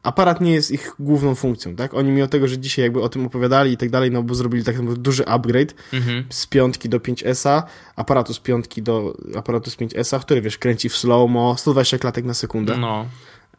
[0.03, 1.95] Aparat nie jest ich główną funkcją, tak?
[1.95, 4.65] Oni mimo tego, że dzisiaj jakby o tym opowiadali i tak dalej, no bo zrobili
[4.65, 6.25] tak naprawdę duży upgrade Mhm.
[6.31, 7.63] z piątki do 5S-a,
[7.97, 12.35] aparatu z piątki do aparatu z 5S-a, który wiesz, kręci w slow-mo, 120 klatek na
[12.35, 12.77] sekundę.
[12.77, 13.07] No,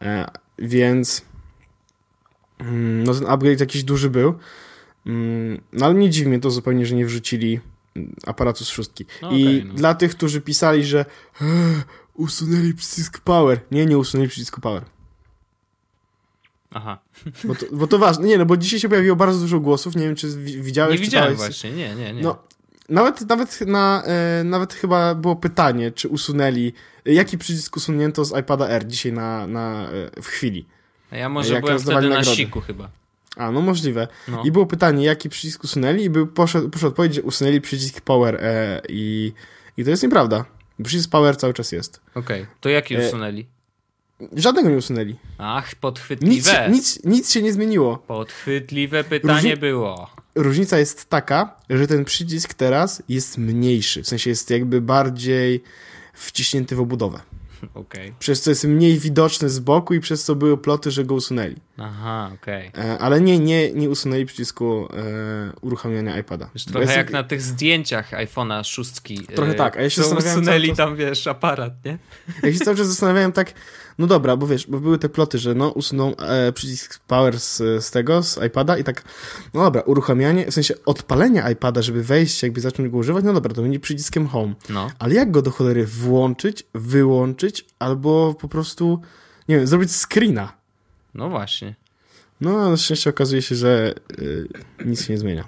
[0.00, 0.26] E,
[0.58, 1.22] więc
[2.58, 4.34] mm, no ten upgrade jakiś duży był.
[5.06, 7.60] Mm, no ale nie dziwi mnie to zupełnie, że nie wrzucili
[7.96, 9.04] mm, aparatu z szóstki.
[9.22, 9.74] No I no.
[9.74, 11.04] dla tych, którzy pisali, że
[12.14, 13.60] usunęli przycisk power.
[13.70, 14.84] Nie, nie usunęli przycisku power.
[16.70, 16.98] aha.
[17.44, 18.26] Bo to, bo to ważne.
[18.28, 19.96] Nie, no bo dzisiaj się pojawiło bardzo dużo głosów.
[19.96, 21.52] Nie wiem, czy wi- widziałeś, Nie widziałem czytałeś.
[21.52, 22.22] właśnie, nie, nie, nie.
[22.22, 22.38] No,
[22.88, 26.72] nawet, nawet, na, e, nawet chyba było pytanie, czy usunęli,
[27.04, 30.66] jaki przycisk usunięto z iPada R dzisiaj na, na, e, w chwili.
[31.10, 32.36] A ja może jak byłem wtedy na nagrody.
[32.36, 32.90] siku chyba.
[33.36, 34.08] A, no możliwe.
[34.28, 34.42] No.
[34.44, 38.38] I było pytanie, jaki przycisk usunęli i był, poszedł, poszedł odpowiedź, że usunęli przycisk power
[38.40, 39.32] e, i,
[39.76, 40.44] i to jest nieprawda.
[40.84, 42.00] Przycisk power cały czas jest.
[42.14, 43.46] Okej, to jaki E, usunęli?
[44.36, 45.16] Żadnego nie usunęli.
[45.38, 46.68] Ach, Nic, podchwytliwe.
[46.70, 47.98] nic, nic się nie zmieniło.
[47.98, 50.10] Podchwytliwe pytanie Różni- było.
[50.34, 54.02] Różnica jest taka, że ten przycisk teraz jest mniejszy.
[54.02, 55.62] W sensie jest jakby bardziej
[56.14, 57.20] wciśnięty w obudowę.
[57.74, 58.14] Okej.
[58.18, 61.56] Przez co jest mniej widoczny z boku i przez co były ploty, że go usunęli.
[61.78, 62.70] Aha, okej.
[62.78, 66.50] E, ale nie, nie, nie usunęli przycisku e, uruchamiania iPada.
[66.54, 69.26] Wiesz, trochę jest- jak na tych zdjęciach iPhone'a szóstki.
[69.34, 71.98] Trochę e, tak, a ja się zastanawiałem usunęli tam, wiesz, aparat, nie?
[72.42, 73.52] Ja się cały czas zastanawiałem tak,
[73.98, 77.56] no dobra, bo wiesz, bo były te ploty, że no usuną e, przycisk power z,
[77.84, 79.04] z tego, z iPada i tak,
[79.54, 83.54] no dobra, uruchamianie, w sensie odpalenie iPada, żeby wejść, jakby zacząć go używać, no dobra,
[83.54, 84.54] to będzie przyciskiem home.
[84.68, 84.90] No.
[84.98, 89.00] Ale jak go do cholery włączyć, wyłączyć, albo po prostu,
[89.48, 90.52] nie wiem, zrobić screena?
[91.14, 91.74] No właśnie.
[92.40, 94.48] No, na szczęście okazuje się, że y,
[94.84, 95.44] nic się nie zmienia.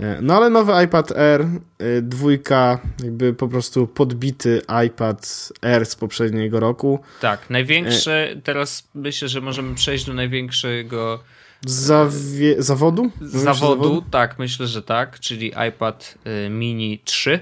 [0.00, 5.96] E, No ale nowy iPad Air, y, dwójka, jakby po prostu podbity iPad Air z
[5.96, 7.00] poprzedniego roku.
[7.20, 11.22] Tak, największe, E- teraz myślę, że możemy przejść do największego
[11.66, 13.10] Zawie- zawodu?
[13.20, 14.04] Że zawodu.
[14.10, 16.14] Tak, myślę, że tak, czyli iPad
[16.46, 17.40] y, mini 3.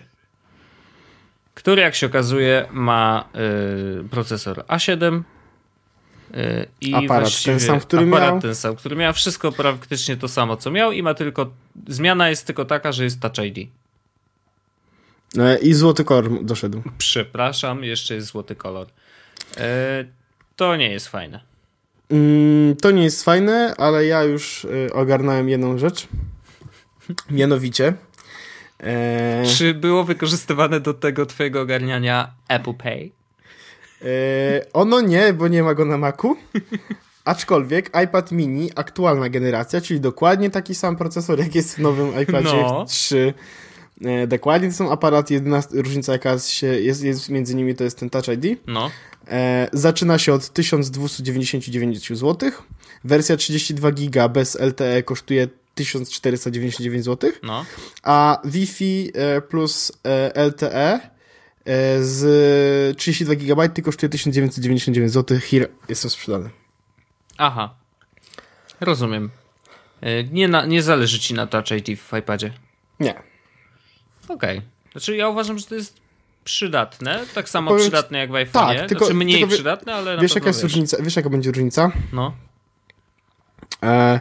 [1.55, 3.29] który jak się okazuje ma
[4.11, 5.23] procesor A7 y,
[6.81, 8.41] i Aparat ten sam, który aparat miał.
[8.41, 11.51] ten sam, który miał wszystko praktycznie to samo co miał i ma tylko
[11.89, 13.69] zmiana jest tylko taka, że jest Touch ID.
[15.39, 16.83] E, I złoty kolor doszedł.
[16.99, 18.87] Przepraszam, jeszcze jest złoty kolor.
[19.57, 20.05] E,
[20.57, 21.41] to nie jest fajne.
[22.11, 26.09] Mm, to nie jest fajne, ale ja już y, ogarnąłem jedną rzecz.
[27.31, 27.95] Mianowicie.
[28.81, 33.11] E, Czy było wykorzystywane do tego twojego ogarniania Apple Pay?
[34.05, 36.37] E, ono nie, bo nie ma go na Macu.
[37.25, 42.63] Aczkolwiek iPad mini, aktualna generacja, czyli dokładnie taki sam procesor, jak jest w nowym iPadzie
[42.63, 42.85] No.
[42.89, 43.35] 3.
[44.05, 47.99] E, dokładnie to są aparaty, jedyna różnica jaka się jest, jest między nimi to jest
[47.99, 48.59] ten Touch ID.
[48.67, 48.91] No.
[49.29, 52.51] E, zaczyna się od 1299 zł.
[53.05, 57.65] Wersja 32 giga bez LTE kosztuje 1499 zł, No.
[58.03, 59.13] a Wi-Fi
[59.49, 59.93] plus
[60.35, 61.01] LTE
[62.01, 65.39] z 32 GB kosztuje 1999 zł.
[65.51, 66.51] Here jest to sprzedane.
[67.39, 67.75] Aha.
[68.81, 69.31] Rozumiem.
[70.01, 72.53] E, Nie, na, nie zależy ci na Touch ID w iPadzie.
[73.01, 73.23] Nie.
[74.29, 74.63] Okej.
[74.93, 76.01] Znaczy ja uważam, że to jest
[76.45, 77.25] przydatne.
[77.35, 78.77] Tak samo Powiem przydatne jak w iPhone'ie.
[78.79, 80.71] tak, tylko- znaczy mniej tylko przydatne, ale Wiesz jaka jest wiesz.
[80.73, 80.97] różnica?
[81.03, 81.91] Wiesz jaka będzie różnica?
[82.13, 82.35] No.
[83.83, 84.21] E...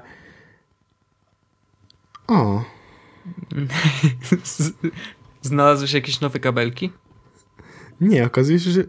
[2.27, 2.63] O,
[5.41, 6.91] Znalazłeś jakieś nowe kabelki?
[8.02, 8.84] Nie, okazuje się, że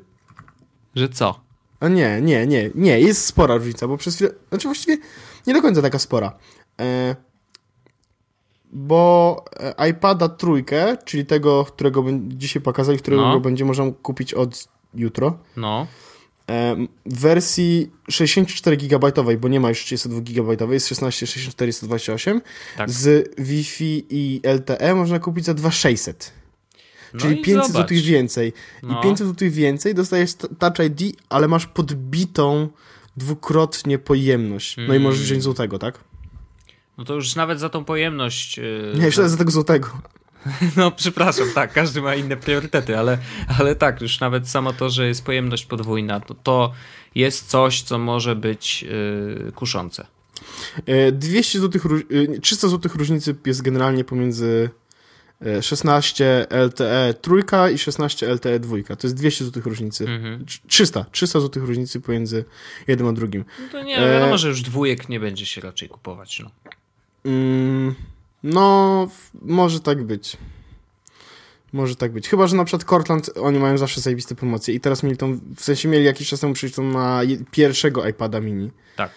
[0.94, 1.40] Że co?
[1.80, 4.98] A nie, nie, nie, nie, jest spora różnica, bo przez chwilę, znaczy właściwie
[5.46, 6.38] nie do końca taka spora.
[6.80, 7.16] E,
[8.72, 9.44] bo
[9.78, 13.40] e, iPada trójkę, czyli tego, którego dzisiaj pokazali, którego No.
[13.40, 15.86] będzie można kupić od jutro, No.
[16.50, 22.40] e, w wersji 64 GB, bo nie ma już 32 GB, jest 16, 64, 128,
[22.76, 22.90] Tak.
[22.90, 26.32] z Wi-Fi i LTE można kupić za 2600.
[27.14, 27.88] no Czyli i 500 zobacz.
[27.90, 28.52] zł więcej.
[28.82, 28.98] No.
[29.00, 32.68] I 500 zł więcej dostajesz Touch ID, ale masz podbitą
[33.16, 34.76] dwukrotnie pojemność.
[34.76, 35.02] No i Mm.
[35.02, 35.98] możesz wziąć złotego, tak?
[36.98, 38.58] No to już nawet za tą pojemność.
[38.58, 39.88] Yy, Nie, jeszcze za tego złotego.
[40.76, 43.18] No, przepraszam, tak, każdy ma inne priorytety, ale,
[43.58, 46.72] ale tak, już nawet samo to, że jest pojemność podwójna, to, to
[47.14, 50.06] jest coś, co może być yy, kuszące.
[50.86, 54.70] E, 200 zł, róż- e, 300 zł różnicy jest generalnie pomiędzy
[55.60, 58.96] 16 LTE trójka i 16 LTE dwójka.
[58.96, 60.04] To jest 200 zł różnicy.
[60.08, 60.44] Mhm.
[60.44, 62.44] Trz- 300, 300 zł różnicy pomiędzy
[62.88, 63.44] jednym a drugim.
[63.60, 66.40] No to nie, wiadomo, że już dwójek nie będzie się raczej kupować.
[66.40, 66.50] No.
[67.24, 67.94] Mm,
[68.42, 69.08] no,
[69.42, 70.36] może tak być.
[71.72, 72.28] Może tak być.
[72.28, 75.60] Chyba, że na przykład Cortland, oni mają zawsze zajebiste promocje i teraz mieli tą, w
[75.64, 78.70] sensie mieli jakiś czas temu przyjść na pierwszego iPada mini.
[78.96, 79.10] Tak,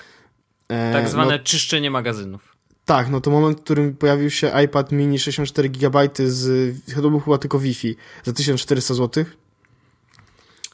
[0.67, 2.54] E, tak zwane No, czyszczenie magazynów.
[2.85, 7.19] Tak, no to moment, w którym pojawił się iPad mini 64 GB z, to był
[7.19, 9.25] chyba tylko Wi-Fi, za 1400 zł.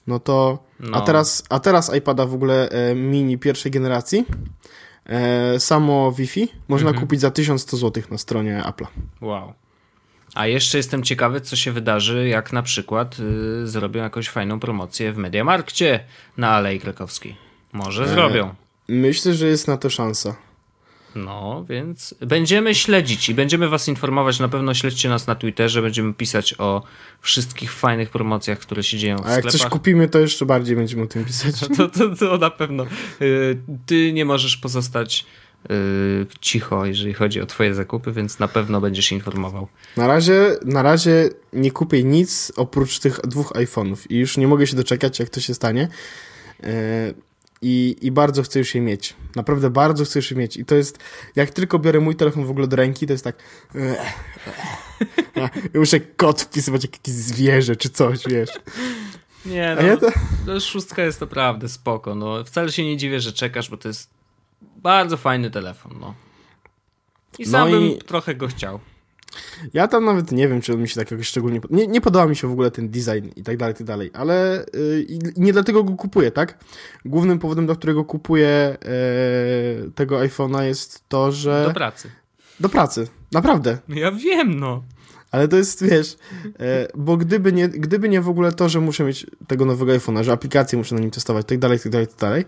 [0.07, 0.97] No to, No.
[0.97, 4.25] a, teraz, a teraz iPada w ogóle e, mini pierwszej generacji,
[5.05, 7.05] e, samo Wi-Fi, można Mhm.
[7.05, 8.87] kupić za 1100 zł na stronie Apple'a.
[9.21, 9.53] Wow.
[10.35, 15.13] A jeszcze jestem ciekawy, co się wydarzy, jak na przykład yy, zrobią jakąś fajną promocję
[15.13, 16.03] w Mediamarkcie
[16.37, 17.35] na Alei Krakowskiej.
[17.73, 18.55] Może zrobią.
[18.87, 20.35] Myślę, że jest na to szansa.
[21.15, 24.39] No, więc będziemy śledzić i będziemy was informować.
[24.39, 26.83] Na pewno śledźcie nas na Twitterze, będziemy pisać o
[27.21, 29.61] wszystkich fajnych promocjach, które się dzieją w A jak sklepach.
[29.61, 31.59] coś kupimy, to jeszcze bardziej będziemy o tym pisać.
[31.77, 32.85] to, to, to na pewno.
[33.21, 35.25] Y, Ty nie możesz pozostać
[35.71, 39.67] y, cicho, jeżeli chodzi o twoje zakupy, więc na pewno będziesz informował.
[39.97, 44.67] Na razie, na razie nie kupię nic oprócz tych dwóch iPhone'ów i już nie mogę
[44.67, 45.87] się doczekać, jak to się stanie.
[47.61, 49.13] E, I, I bardzo chcę już je mieć.
[49.35, 50.57] Naprawdę bardzo chcę już je mieć.
[50.57, 50.97] I to jest,
[51.35, 53.35] jak tylko biorę mój telefon w ogóle do ręki, to jest tak.
[55.73, 58.49] Ja muszę kod wpisywać jak jakieś zwierzę czy coś, wiesz.
[59.45, 60.07] Nie, A ja to,
[60.47, 62.15] no, szóstka jest naprawdę spoko.
[62.15, 62.43] No.
[62.43, 64.09] Wcale się nie dziwię, że czekasz, bo to jest
[64.61, 65.97] bardzo fajny telefon.
[65.99, 66.15] No.
[67.39, 68.79] I No sam i- bym trochę go chciał.
[69.73, 71.61] Ja tam nawet nie wiem, czy on mi się tak jakoś szczególnie.
[71.69, 74.11] Nie, nie podoba mi się w ogóle ten design i tak dalej, i tak dalej,
[74.13, 76.57] ale yy, nie dlatego go kupuję, tak?
[77.05, 78.77] Głównym powodem, dla którego kupuję
[79.83, 81.63] yy, tego iPhone'a jest to, że.
[81.67, 82.09] Do pracy.
[82.59, 83.77] Do pracy, naprawdę.
[83.89, 84.83] Ja wiem, no.
[85.31, 86.17] Ale to jest, wiesz,
[86.59, 90.23] e, bo gdyby nie, gdyby nie w ogóle to, że muszę mieć tego nowego iPhone'a,
[90.23, 92.45] że aplikacje muszę na nim testować, tak dalej, tak dalej, tak dalej,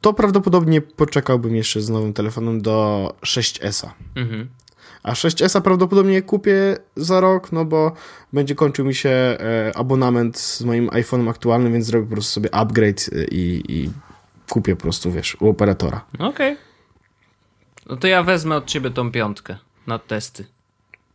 [0.00, 3.94] to prawdopodobnie poczekałbym jeszcze z nowym telefonem do 6S-a.
[4.14, 4.48] Mhm.
[5.02, 7.92] A 6S-a prawdopodobnie kupię za rok, no bo
[8.32, 12.54] będzie kończył mi się e, abonament z moim iPhone'em aktualnym, więc zrobię po prostu sobie
[12.54, 13.90] upgrade e, i, i
[14.48, 16.04] kupię po prostu, wiesz, u operatora.
[16.18, 16.56] Okej.
[17.86, 20.46] No to ja wezmę od ciebie tą piątkę na testy.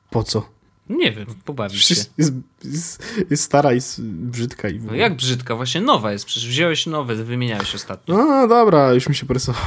[0.09, 0.49] Po co?
[0.89, 1.95] Nie wiem, pobawić się.
[2.17, 2.33] Jest,
[2.63, 4.69] jest, jest stara i jest brzydka.
[4.69, 8.17] I No jak brzydka, właśnie nowa jest, przecież wziąłeś nowe, wymieniałeś ostatnio.
[8.17, 9.65] No dobra, już mi się porysowało.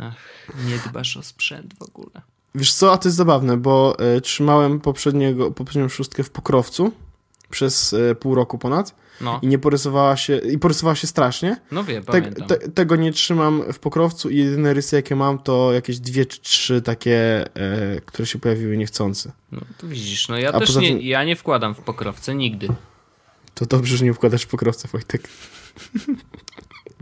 [0.00, 0.16] Ach,
[0.66, 2.22] nie dbasz o sprzęt w ogóle.
[2.54, 6.92] Wiesz co, a to jest zabawne, bo e, trzymałem poprzedniego, poprzednią szóstkę w pokrowcu
[7.50, 11.56] przez e, pół roku ponad No, i nie porysowała się, i porysowała się strasznie.
[11.72, 12.46] no wiem, Te, pamiętam.
[12.48, 16.40] te, tego nie trzymam w pokrowcu i jedyne rysy jakie mam to jakieś dwie czy
[16.40, 19.32] trzy takie, e, które się pojawiły niechcący.
[19.52, 22.68] No to widzisz, no ja A też nie, tym- ja nie wkładam w pokrowce nigdy.
[23.54, 25.28] To dobrze, że nie wkładasz w pokrowce, Wojtek.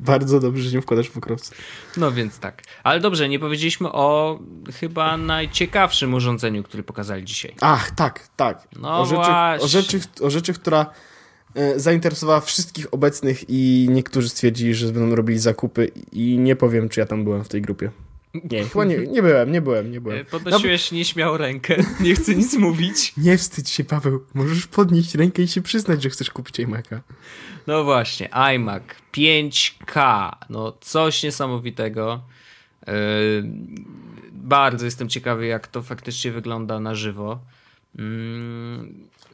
[0.06, 1.54] Bardzo dobrze, że nie wkładasz w pokrowce.
[1.96, 2.62] No więc tak.
[2.84, 4.38] Ale dobrze, nie powiedzieliśmy o
[4.80, 7.54] chyba najciekawszym urządzeniu, które pokazali dzisiaj.
[7.60, 8.68] Ach, tak, tak.
[8.80, 10.86] No o, rzeczy, o, rzeczy, o rzeczy, która
[11.54, 17.00] e, zainteresowała wszystkich obecnych i niektórzy stwierdzili, że będą robili zakupy i nie powiem, czy
[17.00, 17.90] ja tam byłem w tej grupie.
[18.50, 20.18] Nie, chyba nie, nie byłem, nie byłem, nie byłem.
[20.18, 23.12] E, Podnosiłeś nieśmiało rękę, nie chcę nic mówić.
[23.16, 24.24] Nie wstydź się, Paweł.
[24.34, 27.00] Możesz podnieść rękę i się przyznać, że chcesz kupić iMac'a.
[27.66, 32.20] No właśnie, iMac 5K, no coś niesamowitego.
[32.86, 32.92] Yy,
[34.32, 37.38] bardzo jestem ciekawy, jak to faktycznie wygląda na żywo.
[37.94, 38.04] Yy,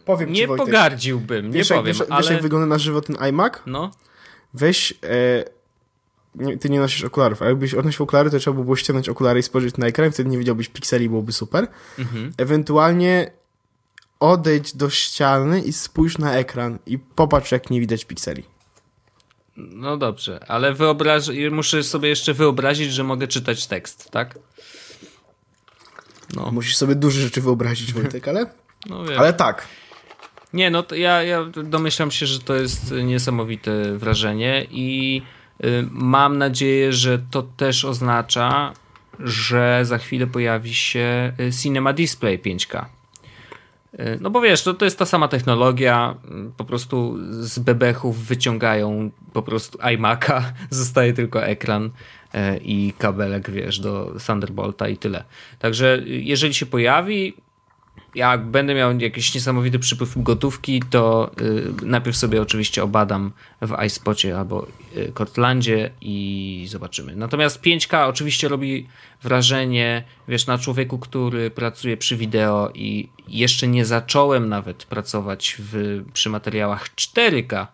[0.04, 0.66] Powiem ci, nie Wojtek.
[0.66, 2.22] pogardziłbym, nie wiesz, jak, powiem, wiesz, ale...
[2.22, 3.52] wiesz, jak wygląda na żywo ten iMac?
[3.66, 3.90] No,
[4.54, 4.94] Weź...
[5.04, 5.44] E,
[6.34, 9.40] nie, ty nie nosisz okularów, ale jakbyś odnosił okulary, to trzeba by było ściągnąć okulary
[9.40, 11.66] i spojrzeć na ekran, wtedy nie widziałbyś pikseli, byłoby super.
[11.98, 12.32] mhm.
[12.38, 13.30] Ewentualnie
[14.22, 18.42] odejdź do ściany i spójrz na ekran i popatrz, jak nie widać pikseli.
[19.56, 21.30] no dobrze, ale wyobraż...
[21.50, 24.38] muszę sobie jeszcze wyobrazić, że mogę czytać tekst, tak?
[26.36, 28.46] No, Musisz sobie duże rzeczy wyobrazić, Wojtek, ale...
[28.86, 29.18] no wiem.
[29.18, 29.68] Ale tak.
[30.52, 35.22] Nie, no to ja, ja domyślam się, że to jest niesamowite wrażenie i
[35.64, 38.72] y, mam nadzieję, że to też oznacza,
[39.18, 42.84] że za chwilę pojawi się y, Cinema Display 5K.
[44.00, 46.14] Y, No bo wiesz, to, to jest ta sama technologia,
[46.48, 53.50] y, po prostu z bebechów wyciągają po prostu iMac'a, zostaje tylko ekran y, i kabelek,
[53.50, 55.24] wiesz, do Thunderbolta i tyle.
[55.58, 57.34] Także y, jeżeli się pojawi,
[58.14, 63.32] jak będę miał jakiś niesamowity przypływ gotówki, to y, najpierw sobie oczywiście obadam
[63.62, 67.16] w iSpocie albo y, Cortlandzie i zobaczymy.
[67.16, 68.86] Natomiast 5K oczywiście robi
[69.22, 76.02] wrażenie, wiesz, na człowieku, który pracuje przy wideo i jeszcze nie zacząłem nawet pracować w,
[76.12, 77.66] przy materiałach 4K.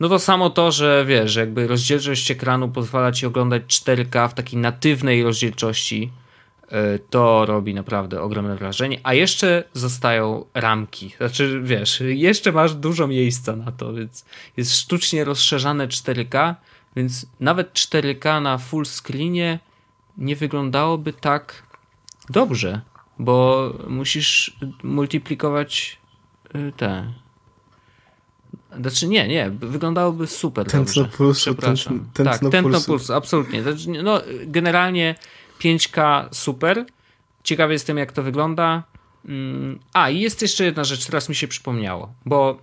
[0.00, 4.58] No to samo to, że wiesz, jakby rozdzielczość ekranu pozwala ci oglądać 4K w takiej
[4.58, 6.10] natywnej rozdzielczości,
[7.10, 9.00] to robi naprawdę ogromne wrażenie.
[9.02, 11.14] A jeszcze zostają ramki.
[11.16, 14.24] Znaczy, wiesz, jeszcze masz dużo miejsca na to, więc
[14.56, 16.54] jest sztucznie rozszerzane 4K,
[16.96, 19.58] więc nawet 4K na full screenie
[20.18, 21.62] nie wyglądało tak
[22.30, 22.80] dobrze,
[23.18, 25.98] bo musisz multiplikować
[26.54, 27.12] y, te.
[28.80, 31.16] Znaczy nie, nie, wyglądałoby super Tętno dobrze.
[31.16, 32.06] pulsu, Przepraszam.
[32.14, 32.86] tętno- tak, tętno pulsu.
[32.86, 33.62] pulsu, absolutnie.
[33.62, 35.14] Znaczy, No, generalnie
[35.60, 36.84] 5K super.
[37.44, 38.82] Ciekawy jestem, jak to wygląda.
[39.24, 42.58] Mm, A, i jest jeszcze jedna rzecz, teraz mi się przypomniało, bo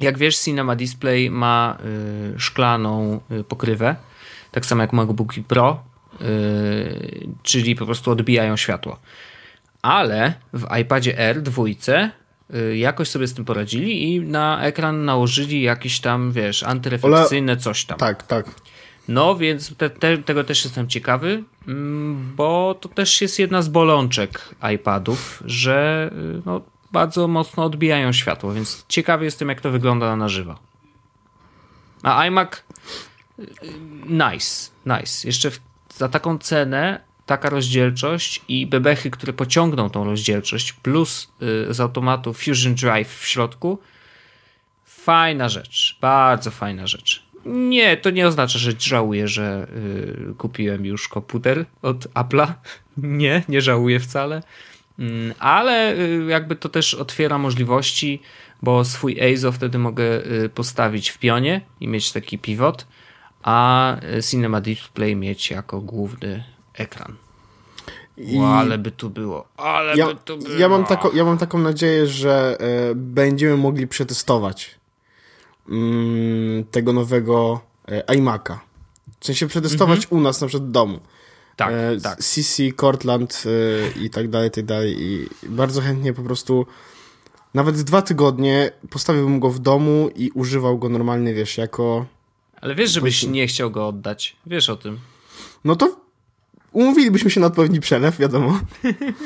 [0.00, 1.78] jak wiesz, Cinema Display ma
[2.36, 3.96] y, szklaną y, pokrywę,
[4.52, 5.84] tak samo jak MacBooki Pro,
[6.20, 8.98] y, czyli po prostu odbijają światło.
[9.82, 12.10] Ale w iPadzie R dwójce
[12.54, 17.84] y, jakoś sobie z tym poradzili i na ekran nałożyli jakieś tam, wiesz, antyrefleksyjne coś
[17.84, 17.98] tam.
[17.98, 18.46] Tak, tak.
[19.08, 23.68] No, więc te, te, tego też jestem ciekawy, mm, bo to też jest jedna z
[23.68, 26.60] bolączek iPadów, że y, no,
[26.92, 30.58] bardzo mocno odbijają światło, więc ciekawy jestem, jak to wygląda na żywo.
[32.02, 32.64] A iMac
[33.38, 33.46] y, y,
[34.06, 35.28] nice, nice.
[35.28, 35.60] Jeszcze w,
[35.94, 41.32] za taką cenę, taka rozdzielczość i bebechy, które pociągną tą rozdzielczość, plus
[41.70, 43.78] y, z automatu Fusion Drive w środku,
[45.06, 47.25] Fajna rzecz, bardzo fajna rzecz.
[47.46, 49.66] Nie, to nie oznacza, że żałuję, że
[50.30, 52.52] y, kupiłem już komputer od Apple'a.
[52.96, 54.42] Nie, nie żałuję wcale.
[54.98, 58.22] Mm, ale y, jakby to też otwiera możliwości,
[58.62, 60.04] bo swój EIZO wtedy mogę
[60.44, 62.86] y, postawić w pionie i mieć taki pivot,
[63.42, 66.44] a y, Cinema Display mieć jako główny
[66.74, 67.14] ekran.
[68.16, 70.54] I O, ale by tu było, ale ja, by tu było.
[70.54, 74.74] ja, mam taką, ja mam taką nadzieję, że e, będziemy mogli przetestować
[75.68, 78.58] mm, tego nowego e, iMac'a.
[79.20, 81.00] W sensie przetestować u nas na przykład w domu.
[81.56, 82.18] Tak, e, tak.
[82.18, 84.96] CC, Cortland e, i tak dalej, tak dalej.
[85.02, 86.66] I bardzo chętnie po prostu
[87.54, 92.06] nawet dwa tygodnie postawiłbym go w domu i używał go normalnie, wiesz, jako...
[92.60, 94.36] Ale wiesz, żebyś Powiedzmy- nie chciał go oddać.
[94.46, 94.98] Wiesz o tym.
[95.64, 96.00] No to
[96.72, 98.60] umówilibyśmy się na odpowiedni przelew, wiadomo.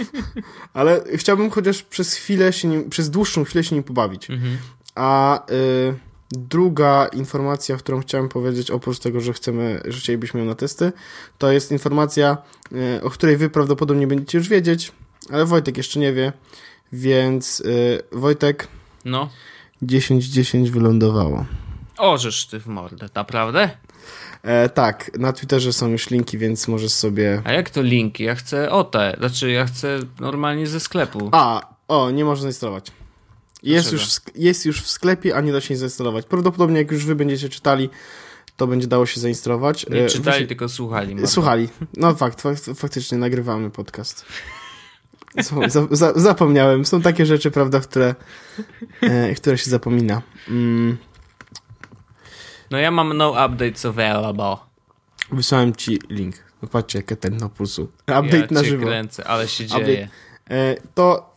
[0.75, 4.31] Ale chciałbym chociaż przez chwilę się nim, przez dłuższą chwilę się nim pobawić.
[4.31, 4.59] Mhm.
[4.95, 5.95] A y,
[6.31, 10.93] druga informacja, którą chciałem powiedzieć, oprócz tego, że chcemy, że chcielibyśmy ją na testy,
[11.39, 12.37] to jest informacja,
[12.73, 14.93] y, o której wy prawdopodobnie będziecie już wiedzieć,
[15.33, 16.33] ale Wojtek jeszcze nie wie,
[16.93, 18.69] więc y, Wojtek
[19.05, 19.29] No.
[19.83, 21.47] 10-10 wylądowało.
[21.99, 23.71] Orzesz ty w mordę, naprawdę?
[24.43, 27.43] E, tak, na Twitterze są już linki, więc możesz sobie...
[27.45, 28.25] A jak to linki?
[28.25, 31.29] Ja chcę o te, znaczy ja chcę normalnie ze sklepu.
[31.33, 32.93] A, o, nie można zainstalować.
[33.63, 36.27] Jest już, w jest już w sklepie, a nie da się zainstalować.
[36.27, 37.91] Prawdopodobnie jak już wy będziecie czytali,
[38.57, 39.87] to będzie dało się zainstalować.
[39.89, 41.15] Nie E, czytali, tylko słuchali.
[41.15, 41.29] mordo.
[41.29, 41.69] Słuchali.
[41.97, 44.25] No fakt, fakt, faktycznie nagrywamy podcast.
[45.43, 46.85] Są, za, za, zapomniałem.
[46.85, 48.15] Są takie rzeczy, prawda, które,
[49.01, 50.23] e, które się zapomina.
[50.49, 50.97] Mm,
[52.71, 54.57] No ja mam no updates available.
[55.33, 56.37] wysłałem ci link.
[56.63, 57.93] Zobaczcie, jakie ten na pulsu.
[58.09, 58.87] ja Update na cię żywo.
[58.87, 59.85] kręcę, ale się Update.
[59.87, 60.09] dzieje.
[60.51, 61.30] E, to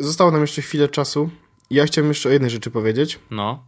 [0.00, 1.30] zostało nam jeszcze chwilę czasu.
[1.70, 3.18] Ja chciałem jeszcze o jednej rzeczy powiedzieć.
[3.30, 3.64] No.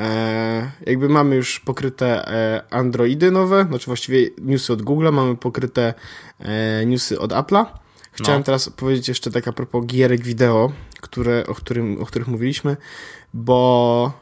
[0.00, 5.94] E, jakby mamy już pokryte e, Androidy nowe, znaczy właściwie newsy od Google'a, mamy pokryte
[6.38, 7.66] e, newsy od Apple'a.
[8.12, 8.44] Chciałem No.
[8.44, 12.76] teraz powiedzieć jeszcze tak a propos gierek wideo, które, o, którym, o których mówiliśmy,
[13.34, 14.12] bo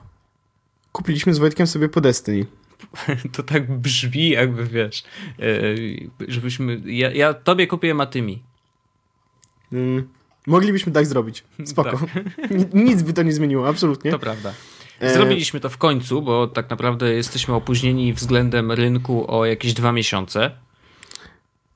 [0.92, 2.46] kupiliśmy z Wojtkiem sobie po Destiny.
[3.32, 5.04] To tak brzmi, jakby wiesz,
[5.38, 5.52] e,
[6.28, 6.80] żebyśmy.
[6.84, 8.42] Ja, ja tobie kupiłem, a ty mi.
[9.72, 10.08] Mm,
[10.46, 11.44] moglibyśmy tak zrobić.
[11.64, 12.00] Spoko.
[12.74, 14.10] Ni- Nic by to nie zmieniło, absolutnie.
[14.10, 14.52] To prawda.
[15.00, 19.92] E, Zrobiliśmy to w końcu, bo tak naprawdę jesteśmy opóźnieni względem rynku o jakieś dwa
[19.92, 20.50] miesiące.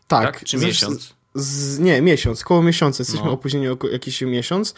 [0.07, 0.25] tak.
[0.37, 0.45] Tak?
[0.45, 1.15] Czy Zresztą- miesiąc?
[1.35, 3.01] Z, nie, miesiąc, koło miesiąca.
[3.01, 3.33] Jesteśmy No.
[3.33, 4.75] opóźnieni o jakiś miesiąc,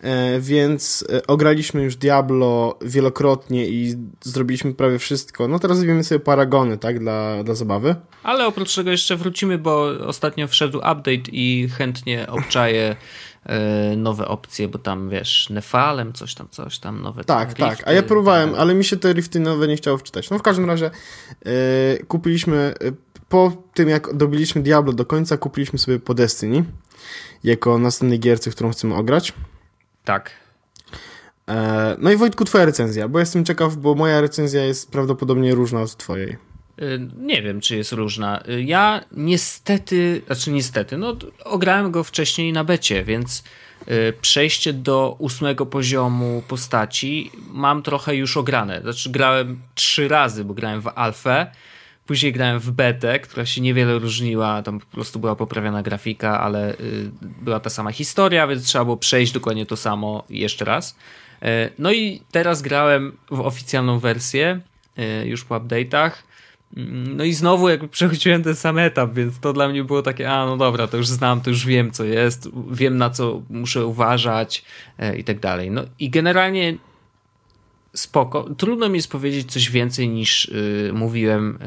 [0.00, 5.48] e, więc e, ograliśmy już Diablo wielokrotnie i zrobiliśmy prawie wszystko.
[5.48, 7.96] No teraz zrobimy sobie paragony, tak, dla, dla zabawy.
[8.22, 12.96] Ale oprócz tego jeszcze wrócimy, bo ostatnio wszedł update i chętnie obczaję
[13.96, 17.88] nowe opcje, bo tam wiesz, Nefalem, coś tam, coś tam, nowe Tak, tak.
[17.88, 20.30] A ja i próbowałem, tak ale mi się te rifty nowe nie chciało wczytać.
[20.30, 20.90] No w każdym razie
[21.46, 22.92] e, kupiliśmy, e,
[23.28, 26.64] po tym jak dobiliśmy Diablo do końca, kupiliśmy sobie po Destiny
[27.44, 29.32] jako następnej gierce, którą chcemy ograć.
[30.04, 30.30] Tak.
[31.48, 35.82] E, no i Wojtku, twoja recenzja, bo jestem ciekaw, bo moja recenzja jest prawdopodobnie różna
[35.82, 36.51] od twojej.
[36.82, 38.42] Y, Nie wiem, czy jest różna.
[38.48, 43.44] Y, Ja niestety, znaczy niestety, no ograłem go wcześniej na becie, więc
[43.88, 48.80] y, przejście do ósmego poziomu postaci mam trochę już ograne.
[48.80, 51.46] Znaczy grałem trzy razy, bo grałem w alfę,
[52.06, 56.76] później grałem w betę, która się niewiele różniła, tam po prostu była poprawiona grafika, ale
[57.20, 60.96] była ta sama historia, więc trzeba było przejść dokładnie to samo jeszcze raz.
[61.78, 64.60] No i teraz grałem w oficjalną wersję,
[65.24, 66.10] już po update'ach.
[66.76, 70.30] Mm, No i znowu jakby przechodziłem ten sam etap, więc to dla mnie było takie,
[70.32, 73.86] a no dobra, to już znam, to już wiem co jest, wiem na co muszę
[73.86, 74.64] uważać
[74.98, 75.70] e, i tak dalej.
[75.70, 76.78] No i generalnie
[77.94, 78.46] spoko.
[78.56, 81.58] Trudno mi jest powiedzieć coś więcej niż y, mówiłem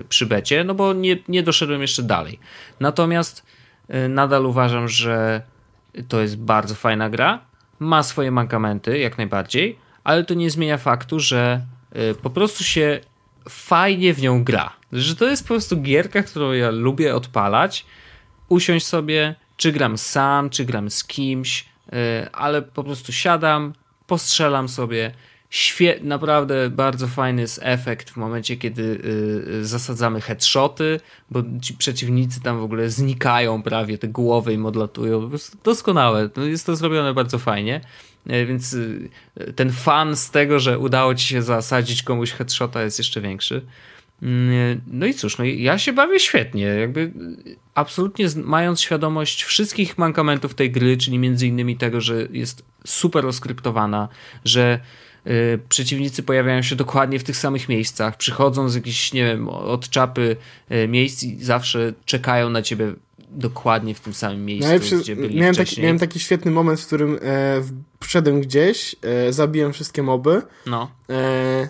[0.00, 2.38] y, przy becie, no bo nie, nie doszedłem jeszcze dalej.
[2.80, 3.46] Natomiast
[3.90, 5.42] y, nadal uważam, że
[6.08, 7.40] to jest bardzo fajna gra.
[7.78, 11.60] Ma swoje mankamenty, jak najbardziej, ale to nie zmienia faktu, że
[11.96, 13.00] y, po prostu się
[13.50, 14.72] fajnie w nią gra.
[14.92, 17.86] Że to jest po prostu gierka, którą ja lubię odpalać,
[18.48, 21.98] usiąść sobie, czy gram sam, czy gram z kimś, yy,
[22.32, 23.72] ale po prostu siadam,
[24.06, 25.14] postrzelam sobie.
[25.50, 29.00] Świe naprawdę bardzo fajny jest efekt w momencie, kiedy
[29.46, 35.22] yy, zasadzamy headshoty, bo ci przeciwnicy tam w ogóle znikają prawie, te głowy im odlatują.
[35.22, 36.30] Po prostu doskonałe.
[36.36, 37.80] Jest to zrobione bardzo fajnie.
[38.26, 42.98] Yy, Więc yy, ten fan z tego, że udało ci się zasadzić komuś headshota jest
[42.98, 43.62] jeszcze większy.
[44.22, 47.12] Mm, No i cóż, no ja się bawię świetnie, jakby
[47.74, 53.26] absolutnie z- mając świadomość wszystkich mankamentów tej gry, czyli między innymi tego, że jest super
[53.26, 54.08] oskryptowana,
[54.44, 54.80] że
[55.26, 59.88] y, przeciwnicy pojawiają się dokładnie w tych samych miejscach, przychodzą z jakichś, nie wiem, od
[59.90, 60.36] czapy
[60.72, 62.92] y, miejsc i zawsze czekają na ciebie
[63.30, 65.84] dokładnie w tym samym miejscu, Najlepszy, gdzie byli miałem, taki, wcześniej.
[65.84, 70.90] miałem taki świetny moment, w którym e, gdzieś, e, zabiłem wszystkie moby No.
[71.10, 71.68] e,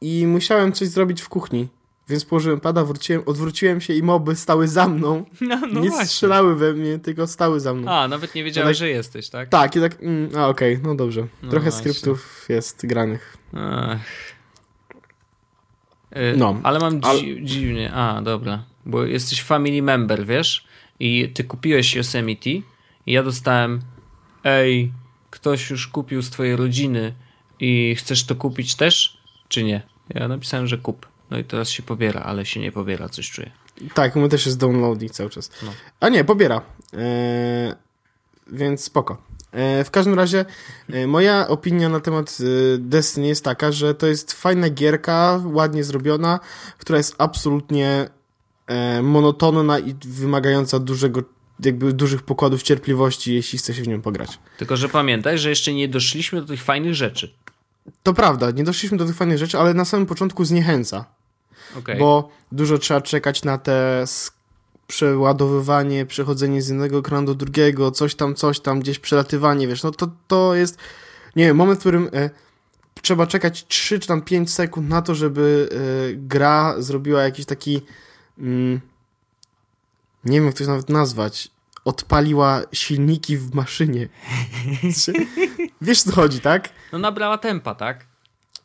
[0.00, 1.68] i musiałem coś zrobić w kuchni.
[2.08, 5.24] Więc położyłem pada, wróciłem, odwróciłem się i moby stały za mną.
[5.40, 6.06] No, no nie właśnie.
[6.06, 7.90] strzelały we mnie, tylko stały za mną.
[7.92, 9.48] A, nawet nie wiedziałeś, tak- że jesteś, tak?
[9.48, 11.26] Tak, i tak, mm, a okej, no dobrze.
[11.42, 11.92] No Trochę właśnie.
[11.92, 13.36] skryptów jest granych.
[13.52, 13.98] Ach.
[16.16, 17.92] Y, No, ale mam ale- dzi- dziwnie.
[17.94, 18.64] A, dobra.
[18.86, 20.66] Bo jesteś family member, wiesz?
[21.02, 22.64] I ty kupiłeś Yosemite i
[23.06, 23.80] ja dostałem
[24.44, 24.92] ej,
[25.30, 27.14] ktoś już kupił z twojej rodziny
[27.60, 29.18] i chcesz to kupić też?
[29.48, 29.82] Czy nie?
[30.08, 31.06] Ja napisałem, że kup.
[31.30, 33.50] No i teraz się pobiera, ale się nie pobiera, coś czuję.
[33.94, 35.50] Tak, mnie też jest downloading cały czas.
[35.62, 35.72] No.
[36.00, 36.62] A nie, pobiera.
[36.94, 37.76] E,
[38.52, 39.22] więc spoko.
[39.52, 40.44] E, w każdym razie
[40.92, 45.84] e, moja opinia na temat e, Destiny jest taka, że to jest fajna gierka, ładnie
[45.84, 46.40] zrobiona,
[46.78, 48.08] która jest absolutnie
[49.02, 51.22] monotonna i wymagająca dużego,
[51.64, 54.38] jakby dużych pokładów cierpliwości, jeśli chce się w nią pograć.
[54.58, 57.34] Tylko, że pamiętaj, że jeszcze nie doszliśmy do tych fajnych rzeczy.
[58.02, 61.04] To prawda, nie doszliśmy do tych fajnych rzeczy, ale na samym początku zniechęca.
[61.78, 61.96] Okay.
[61.98, 64.04] Bo dużo trzeba czekać na te
[64.86, 69.90] przeładowywanie, przechodzenie z jednego ekranu do drugiego, coś tam, coś tam, gdzieś przelatywanie, wiesz, no
[69.90, 70.78] to, to jest,
[71.36, 72.30] nie wiem, moment, w którym e,
[73.02, 75.76] trzeba czekać 3 czy tam 5 sekund na to, żeby e,
[76.14, 77.80] gra zrobiła jakiś taki,
[78.38, 78.80] mm,
[80.24, 81.50] nie wiem jak to nawet nazwać,
[81.84, 84.08] odpaliła silniki w maszynie.
[85.80, 86.68] Wiesz co chodzi, tak?
[86.92, 88.06] No nabrała tempa, tak?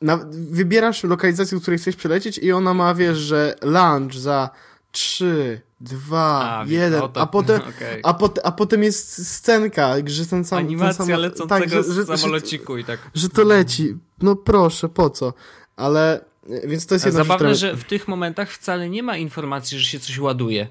[0.02, 4.50] Na, wybierasz lokalizację, do której chcesz przelecieć i ona ma, wiesz, że launch za
[4.92, 8.02] 3, 2, 1, a, potem, okay.
[8.04, 10.60] a, pot, a potem jest scenka, że ten sam...
[10.60, 13.00] Animacja ten sam, lecącego tak, że, że, samolociku i tak.
[13.14, 13.98] Że to leci.
[14.22, 15.34] No proszę, po co?
[15.76, 16.26] Ale,
[16.64, 19.86] więc to jest jedna Zabawne, rzecz, że w tych momentach wcale nie ma informacji, że
[19.86, 20.68] się coś ładuje.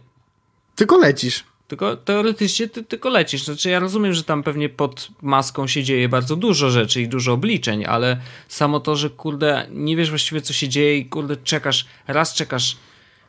[0.74, 1.45] Tylko lecisz.
[1.68, 3.45] Tylko teoretycznie ty tylko lecisz.
[3.45, 7.33] Znaczy ja rozumiem, że tam pewnie pod maską się dzieje bardzo dużo rzeczy i dużo
[7.33, 11.87] obliczeń, ale samo to, że kurde, nie wiesz właściwie co się dzieje i kurde czekasz,
[12.07, 12.77] raz czekasz,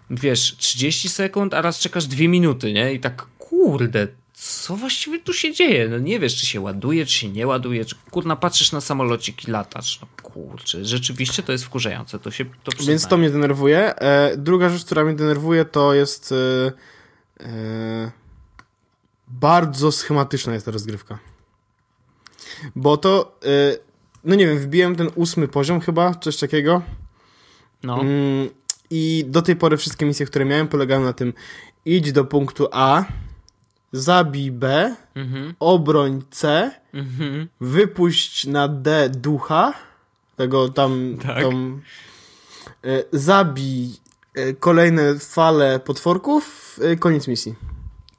[0.09, 2.93] wiesz, 30 sekund, a raz czekasz 2 minuty, nie?
[2.93, 4.07] I tak kurde,
[4.39, 5.89] co właściwie tu się dzieje?
[5.89, 9.47] No nie wiesz, czy się ładuje, czy się nie ładuje, czy kurna patrzysz na samolocik
[9.47, 10.01] i latasz.
[10.01, 13.95] No kurczę, rzeczywiście to jest wkurzające, to się to Więc to mnie denerwuje.
[13.95, 16.31] E, druga rzecz, która mnie denerwuje, to jest...
[16.31, 18.11] E, e
[19.27, 21.19] bardzo schematyczna jest ta rozgrywka.
[22.75, 23.79] Bo to, yy,
[24.23, 26.81] no nie wiem, wbiłem ten ósmy poziom chyba, coś takiego.
[27.83, 28.03] No.
[28.03, 28.49] Yy,
[28.89, 31.33] I do tej pory wszystkie misje, które miałem, polegały na tym,
[31.85, 33.05] idź do punktu A,
[33.91, 35.53] zabij B, mhm.
[35.59, 37.47] obroń C, mhm.
[37.61, 39.73] wypuść na D ducha,
[40.35, 41.43] tego tam, tak.
[41.43, 41.81] tam
[42.83, 43.91] yy, zabij
[44.37, 47.55] y, kolejne fale potworków, y, koniec misji.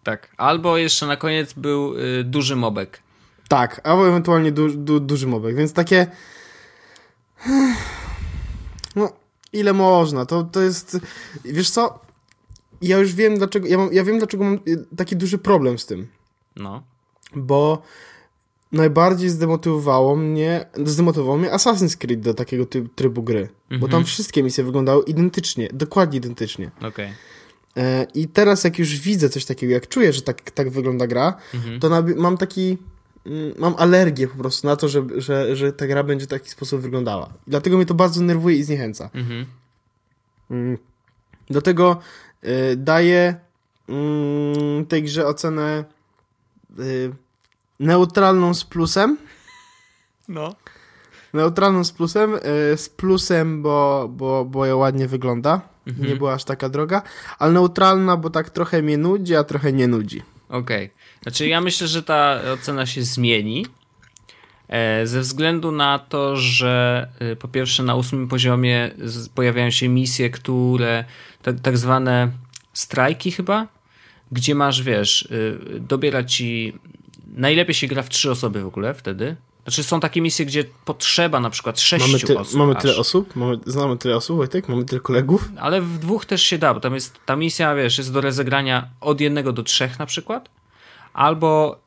[0.03, 0.29] Tak.
[0.37, 1.95] Albo jeszcze na koniec był
[2.25, 3.03] duży mobek.
[3.49, 6.07] Tak, albo ewentualnie du, du, duży mobek, więc takie.
[8.97, 9.13] No,
[9.53, 10.27] ile można?
[10.27, 11.01] To, to jest.
[11.45, 12.01] Wiesz co?
[12.83, 13.67] Ja już wiem, dlaczego.
[13.67, 16.07] Ja, mam, ja wiem, dlaczego mam y, taki duży problem z tym.
[16.57, 16.83] No.
[17.37, 17.83] Bo
[18.73, 23.49] najbardziej zdemotywowało mnie, zdemotywowało mnie Assassin's Creed do takiego trybu gry.
[23.63, 23.81] Mhm.
[23.81, 26.71] Bo tam wszystkie misje wyglądały identycznie, dokładnie identycznie.
[26.79, 26.89] Okej.
[26.89, 27.15] Okay.
[27.77, 31.37] E, I teraz jak już widzę coś takiego, jak czuję, że tak, tak wygląda gra,
[31.55, 31.81] mhm.
[31.81, 32.79] to mam taki
[33.27, 36.51] mm, mam alergię po prostu na to, że, że, że ta gra będzie w taki
[36.51, 37.33] sposób wyglądała.
[37.47, 39.11] I dlatego mnie to bardzo nerwuje i zniechęca.
[39.15, 39.47] Mhm.
[40.51, 40.79] Mm.
[41.51, 42.28] Dlatego y,
[42.77, 43.35] daję
[43.89, 45.85] y, tej grze ocenę
[46.79, 47.13] y,
[47.81, 49.19] neutralną z plusem.
[50.29, 50.55] No.
[51.35, 52.35] Neutralną z plusem.
[52.35, 56.09] Y, z plusem, bo, bo, bo ja ładnie wygląda Mhm.
[56.09, 57.03] Nie była aż taka droga,
[57.39, 60.23] ale neutralna, bo tak trochę mnie nudzi, a trochę nie nudzi.
[60.49, 60.87] Okej.
[60.87, 60.99] Okay.
[61.23, 63.67] Znaczy ja myślę, że ta ocena się zmieni.
[64.69, 68.91] E, ze względu na to, że e, po pierwsze na ósmym poziomie
[69.35, 71.05] pojawiają się misje, które
[71.43, 72.31] tak, tak zwane
[72.73, 73.67] strajki chyba,
[74.33, 75.29] gdzie masz, wiesz,
[75.77, 76.73] e, dobiera ci
[77.37, 81.41] najlepiej się gra w trzy osoby w ogóle wtedy, znaczy są takie misje, gdzie potrzeba
[81.41, 82.59] na przykład sześciu mamy ty, osób.
[82.59, 82.83] Mamy aż.
[82.83, 83.37] tyle osób?
[83.37, 84.69] Mamy, znamy tyle osób, Wojtek?
[84.69, 85.49] Mamy tyle kolegów?
[85.57, 88.89] Ale w dwóch też się da, bo tam jest, ta misja, wiesz, jest do rozegrania
[89.01, 90.49] od jednego do trzech na przykład,
[91.13, 91.79] albo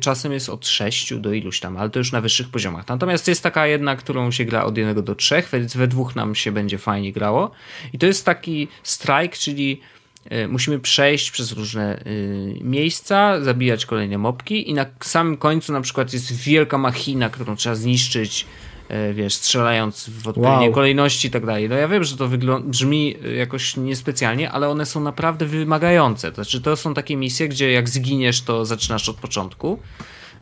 [0.00, 2.88] czasem jest od sześciu do iluś tam, ale to już na wyższych poziomach.
[2.88, 6.34] Natomiast jest taka jedna, którą się gra od jednego do trzech, więc we dwóch nam
[6.34, 7.50] się będzie fajnie grało.
[7.92, 9.80] I to jest taki strike, czyli
[10.24, 15.80] E, musimy przejść przez różne y, miejsca, zabijać kolejne mopki i na samym końcu na
[15.80, 18.69] przykład jest wielka machina, którą trzeba zniszczyć, y,
[19.14, 20.74] wiesz, strzelając w odpowiedniej wow.
[20.74, 21.68] kolejności i tak dalej.
[21.68, 22.28] No ja wiem, że to
[22.60, 26.30] brzmi jakoś niespecjalnie, ale one są naprawdę wymagające.
[26.32, 29.78] To znaczy to są takie misje, gdzie jak zginiesz, to zaczynasz od początku,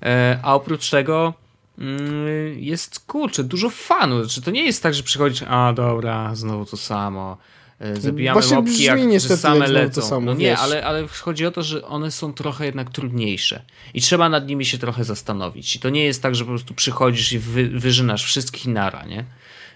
[0.03, 0.07] y,
[0.43, 1.35] a oprócz tego
[1.79, 1.99] mm,
[2.57, 4.25] jest, kurczę, dużo fanu.
[4.25, 8.57] Znaczy, to nie jest tak, że przychodzisz, a dobra, znowu to samo E, zabijamy Właśnie
[8.57, 10.03] mopki, jak same jak lecą.
[10.03, 13.63] Samo, no nie, ale, ale chodzi o to, że one są trochę jednak trudniejsze
[13.95, 15.77] i trzeba nad nimi się trochę zastanowić.
[15.77, 19.25] I to nie jest tak, że po prostu przychodzisz i wy, wyżynasz wszystkich nara, nie?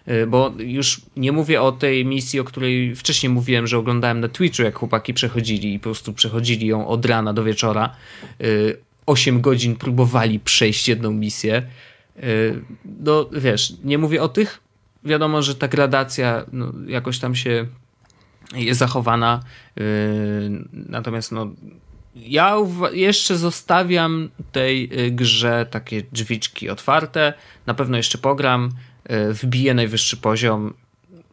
[0.07, 4.29] E, bo już nie mówię o tej misji, o której wcześniej mówiłem, że oglądałem na
[4.29, 7.97] Twitchu, jak chłopaki przechodzili i po prostu przechodzili ją od rana do wieczora.
[9.07, 11.63] 8 e, godzin próbowali przejść jedną misję.
[13.01, 14.61] No wiesz, nie mówię o tych.
[15.05, 17.67] Wiadomo, że ta gradacja no, jakoś tam się
[18.55, 19.43] jest zachowana.
[19.77, 19.85] Yy,
[20.73, 21.47] natomiast no,
[22.17, 22.57] ja
[22.93, 27.33] jeszcze zostawiam tej y, grze takie drzwiczki otwarte.
[27.67, 28.71] Na pewno jeszcze pogram,
[29.11, 30.75] y, wbiję najwyższy poziom.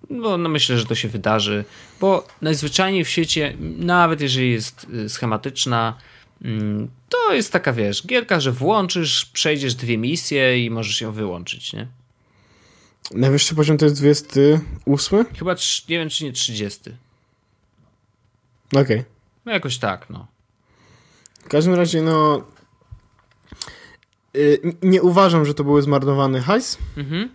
[0.09, 1.65] No, no myślę, że to się wydarzy,
[2.01, 5.97] bo najzwyczajniej w świecie, nawet jeżeli jest y, schematyczna,
[6.41, 11.73] mm, to jest taka, wiesz, gierka, że włączysz, przejdziesz dwie misje i możesz ją wyłączyć,
[11.73, 11.87] nie?
[13.13, 15.25] Najwyższy poziom to jest 28?
[15.39, 15.55] Chyba,
[15.89, 16.79] nie wiem, czy nie 30.
[18.71, 18.81] Okej.
[18.81, 19.05] Okay.
[19.45, 20.27] No jakoś tak, no.
[21.43, 22.43] W każdym razie, no.
[24.33, 27.29] Yy, nie uważam, że to były zmarnowany hajs, mhm.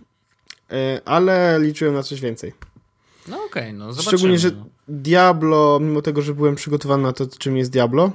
[0.69, 2.53] yy, ale liczyłem na coś więcej.
[3.27, 4.17] No okej, okay, no zobaczymy.
[4.17, 4.65] Szczególnie, że no.
[4.87, 8.11] Diablo, mimo tego, że byłem przygotowany na to, czym jest Diablo,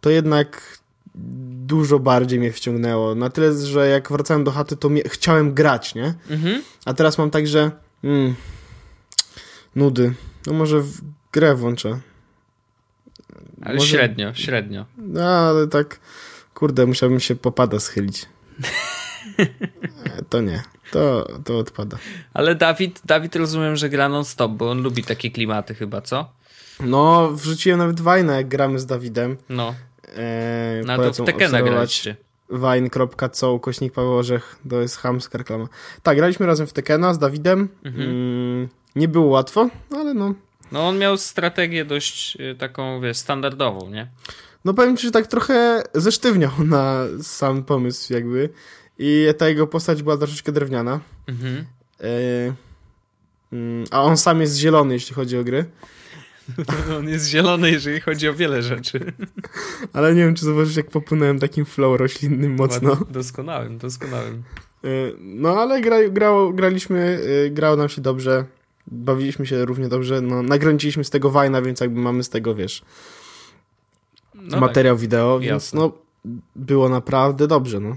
[0.00, 0.78] to jednak
[1.66, 3.14] dużo bardziej mnie wciągnęło.
[3.14, 6.14] Na tyle, że jak wracałem do chaty, to chciałem grać, nie?
[6.30, 6.62] Mhm.
[6.84, 7.70] A teraz mam tak, że
[8.04, 8.34] mm,
[9.76, 10.14] nudy.
[10.46, 11.00] No może w
[11.32, 12.00] grę włączę.
[13.62, 13.88] Ale Może...
[13.88, 14.86] średnio, średnio.
[14.98, 16.00] No, ale tak,
[16.54, 18.26] kurde, musiałbym się popada schylić.
[20.30, 21.98] to nie, to, to odpada.
[22.34, 26.32] Ale Dawid, Dawid rozumiem, że gra non-stop, bo on lubi takie klimaty chyba, co?
[26.80, 29.36] No, wrzuciłem nawet Wajna, jak gramy z Dawidem.
[29.48, 29.74] No.
[30.16, 32.16] E, no to w Tekena graliście.
[32.50, 35.68] Wine.co, kośnik Paweł Orzech, to jest chamska reklama.
[36.02, 37.68] Tak, graliśmy razem w Tekena z Dawidem.
[37.84, 38.08] Mhm.
[38.08, 40.34] Mm, nie było łatwo, ale no,
[40.72, 44.10] no on miał strategię dość y, taką, wiesz, standardową, nie?
[44.64, 48.48] No powiem ci, że tak trochę zesztywniał na sam pomysł jakby
[48.98, 51.00] i ta jego postać była troszeczkę drewniana.
[51.26, 51.64] Mhm.
[52.00, 52.06] E,
[53.52, 55.64] mm, a on sam jest zielony, jeśli chodzi o gry.
[56.98, 59.12] on jest zielony, jeżeli chodzi o wiele rzeczy.
[59.92, 62.96] Ale nie wiem, czy zobaczysz, jak popłynąłem takim flow roślinnym mocno.
[63.10, 64.42] Doskonałym, doskonałym.
[64.84, 68.44] E, no ale gra, grał, graliśmy, e, grało nam się dobrze
[68.86, 70.20] bawiliśmy się równie dobrze.
[70.20, 72.82] No, nagręciliśmy z tego wajna, więc jakby mamy z tego, wiesz,
[74.34, 75.00] no materiał tak.
[75.00, 75.80] wideo, więc Jasne.
[75.80, 75.92] no
[76.56, 77.96] było naprawdę dobrze, no.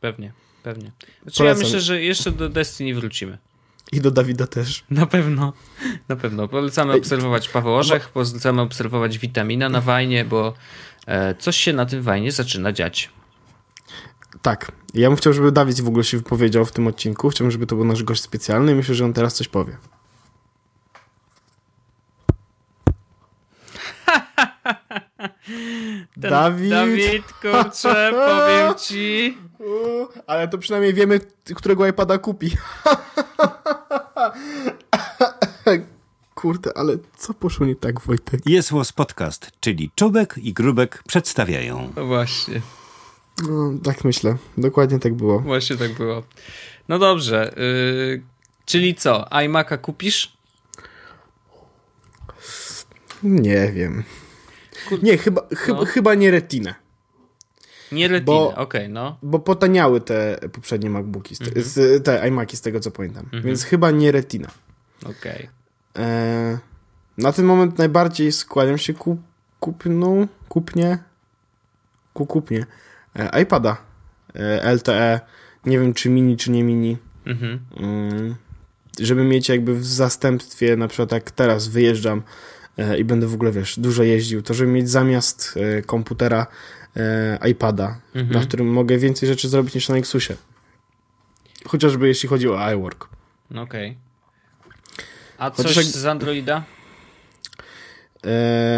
[0.00, 0.92] Pewnie, pewnie.
[1.22, 3.38] Znaczy ja myślę, że jeszcze do Destiny wrócimy.
[3.92, 4.84] I do Dawida też.
[4.90, 5.52] Na pewno,
[6.08, 6.48] na pewno.
[6.48, 10.54] Polecamy obserwować Paweł Orzech, polecamy obserwować Witamina na Wajnie, bo
[11.06, 13.10] e, coś się na tym Wajnie zaczyna dziać.
[14.42, 14.72] Tak.
[14.94, 17.28] Ja bym chciał, żeby Dawid w ogóle się wypowiedział w tym odcinku.
[17.28, 19.76] Chciałbym, żeby to był nasz gość specjalny i myślę, że on teraz coś powie.
[26.20, 26.70] Ten Dawid.
[26.70, 29.38] Dawid, kurczę, powiem ci.
[30.26, 31.20] ale to przynajmniej wiemy,
[31.54, 32.50] którego iPada kupi.
[36.34, 38.40] Kurde, ale co poszło nie tak, Wojtek?
[38.46, 41.92] Jest Łos Podcast, czyli Czubek i Grubek przedstawiają.
[41.96, 42.60] No właśnie.
[43.48, 44.36] No, tak myślę.
[44.58, 45.38] Dokładnie tak było.
[45.40, 46.22] Właśnie tak było.
[46.88, 47.54] No dobrze.
[47.56, 48.22] Yy,
[48.64, 49.24] czyli co?
[49.30, 50.36] iMac'a kupisz?
[53.22, 54.04] Nie wiem.
[55.02, 55.56] Nie, chyba, no.
[55.56, 56.74] chyba, chyba nie Retina.
[57.92, 59.18] Nie Retina, okej, okay, no.
[59.22, 62.00] Bo potaniały te poprzednie MacBooki, z, mm -hmm.
[62.02, 63.26] te iMaki z tego co pamiętam.
[63.32, 63.46] Mm -hmm.
[63.46, 64.48] Więc chyba nie Retina.
[65.02, 65.48] Okej.
[65.92, 66.04] Okay.
[66.04, 66.58] E,
[67.18, 69.18] na ten moment najbardziej skłaniam się ku
[69.60, 70.98] kupną, kupnie,
[72.14, 72.66] ku kupnie
[73.16, 73.76] e, iPada
[74.34, 75.20] e, LTE.
[75.66, 76.98] Nie wiem, czy mini, czy nie mini.
[77.26, 77.58] -hmm.
[77.76, 78.34] mm,
[79.00, 82.22] żeby mieć jakby w zastępstwie, na przykład jak teraz wyjeżdżam
[82.98, 86.46] i będę w ogóle, wiesz, dużo jeździł, to żeby mieć zamiast e, komputera
[86.96, 88.40] e, iPada, mhm.
[88.40, 90.36] na którym mogę więcej rzeczy zrobić niż na Nexusie.
[91.66, 93.08] Chociażby jeśli chodzi o iWork.
[93.50, 93.62] Okej.
[93.62, 93.96] Okay.
[95.38, 95.84] A coś jak...
[95.84, 96.64] z Androida?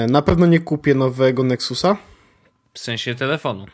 [0.08, 1.96] na pewno nie kupię nowego Nexusa.
[2.74, 3.66] W sensie telefonu.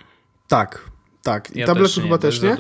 [0.49, 0.91] Tak,
[1.23, 1.57] tak.
[1.57, 2.53] I ja tabletu chyba też nie.
[2.53, 2.57] E,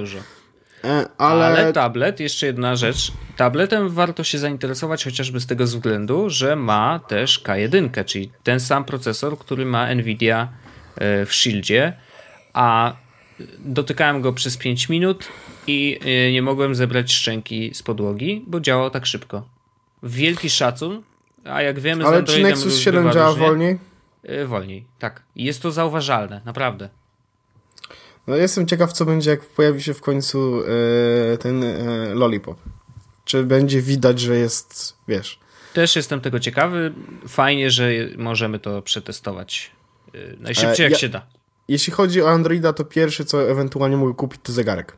[1.18, 1.45] ale...
[1.47, 1.72] ale...
[1.72, 3.12] tablet, jeszcze jedna rzecz.
[3.37, 8.85] Tabletem warto się zainteresować chociażby z tego względu, że ma też K1, czyli ten sam
[8.85, 10.49] procesor, który ma Nvidia
[10.97, 11.93] e, w Shieldzie,
[12.53, 12.97] a
[13.59, 15.28] dotykałem go przez 5 minut
[15.66, 19.49] i e, nie mogłem zebrać szczęki z podłogi, bo działał tak szybko.
[20.03, 21.03] Wielki szacun,
[21.45, 23.78] a jak wiemy Ale z czy Nexus 7 działa wolniej?
[24.47, 25.22] Wolniej, tak.
[25.37, 26.89] Jest to zauważalne, naprawdę.
[28.27, 30.62] No jestem ciekaw, co będzie, jak pojawi się w końcu
[31.33, 32.59] e, ten e, Lollipop.
[33.25, 35.39] Czy będzie widać, że jest, wiesz...
[35.75, 36.93] Też jestem tego ciekawy.
[37.29, 39.70] Fajnie, że możemy to przetestować
[40.14, 41.27] e, najszybciej jak ja, się da.
[41.68, 44.97] Jeśli chodzi o Androida, to pierwsze, co ewentualnie mogę kupić, to zegarek.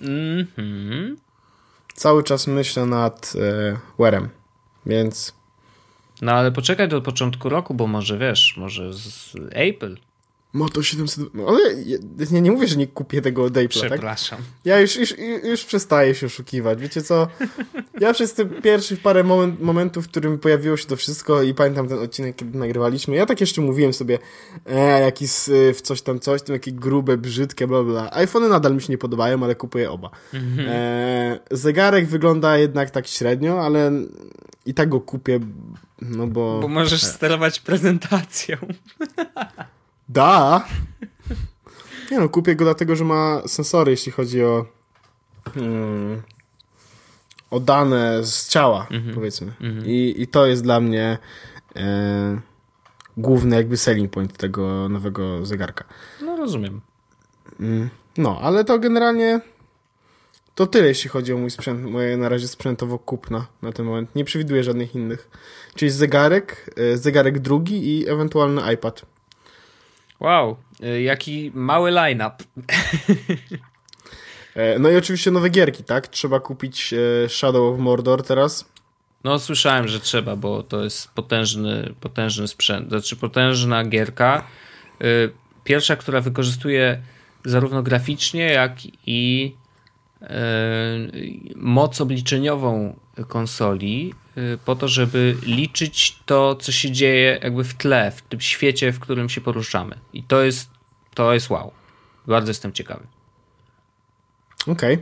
[0.00, 1.16] Mhm.
[1.94, 4.28] Cały czas myślę nad e, Wearem,
[4.86, 5.34] więc...
[6.22, 9.96] No ale poczekaj do początku roku, bo może wiesz, może z Apple
[10.52, 11.34] Moto 700.
[11.34, 11.60] No ale
[12.30, 13.90] ja nie mówię, że nie kupię tego Daypla, tak?
[13.90, 14.38] Przepraszam.
[14.64, 16.80] Ja już, już, już przestaję się oszukiwać.
[16.80, 17.28] Wiecie co?
[18.00, 21.88] Ja przez te pierwszych parę moment, momentów, w którym pojawiło się to wszystko i pamiętam
[21.88, 24.18] ten odcinek, kiedy nagrywaliśmy, ja tak jeszcze mówiłem sobie,
[24.66, 28.10] e, jaki syf, coś tam, coś tam, jakie grube, brzydkie, bla, bla.
[28.12, 30.10] iPhony nadal mi się nie podobają, ale kupuję oba.
[30.58, 33.92] E, zegarek wygląda jednak tak średnio, ale
[34.66, 35.40] i tak go kupię,
[36.02, 36.60] no bo...
[36.60, 38.56] Bo możesz sterować prezentacją.
[40.10, 40.64] Da!
[42.10, 44.66] Nie no, kupię go dlatego, że ma sensory, jeśli chodzi o
[45.56, 46.22] mm,
[47.50, 49.52] o dane z ciała, powiedzmy.
[49.86, 51.18] I, I to jest dla mnie
[51.76, 52.40] e,
[53.16, 55.84] główny jakby selling point tego nowego zegarka.
[56.22, 56.80] No rozumiem.
[57.60, 59.40] Mm, No, ale to generalnie
[60.54, 64.14] to tyle, jeśli chodzi o mój sprzęt, moje na razie sprzętowo kupna na ten moment.
[64.14, 65.30] Nie przewiduję żadnych innych.
[65.74, 69.02] Czyli zegarek, e, zegarek drugi i ewentualny iPad.
[70.20, 72.44] Wow, y, jaki mały line-up.
[74.54, 76.08] E, No i oczywiście nowe gierki, tak?
[76.08, 78.70] Trzeba kupić e, Shadow of Mordor teraz.
[79.24, 84.44] No słyszałem, że trzeba, bo to jest potężny, potężny sprzęt, znaczy potężna gierka.
[85.02, 85.32] Y,
[85.64, 87.02] Pierwsza, która wykorzystuje
[87.44, 88.72] zarówno graficznie, jak
[89.06, 89.54] i
[90.22, 90.26] y,
[91.56, 92.96] moc obliczeniową
[93.28, 94.14] konsoli
[94.64, 99.00] po to, żeby liczyć to, co się dzieje jakby w tle, w tym świecie, w
[99.00, 99.98] którym się poruszamy.
[100.12, 100.70] I to jest,
[101.14, 101.72] to jest wow.
[102.26, 103.06] Bardzo jestem ciekawy.
[104.66, 104.98] Okej,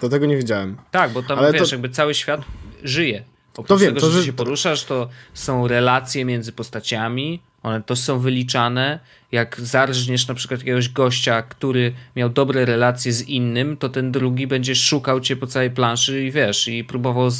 [0.00, 0.76] do tego nie wiedziałem.
[0.90, 2.40] Tak, bo tam Ale wiesz, to- jakby cały świat
[2.84, 3.24] żyje.
[3.52, 7.82] Oprócz To wiem, tego, to że że- się poruszasz, to są relacje między postaciami, one
[7.82, 9.00] to są wyliczane.
[9.32, 14.46] Jak zarżniesz na przykład jakiegoś gościa, który miał dobre relacje z innym, to ten drugi
[14.46, 17.30] będzie szukał cię po całej planszy i wiesz, i próbował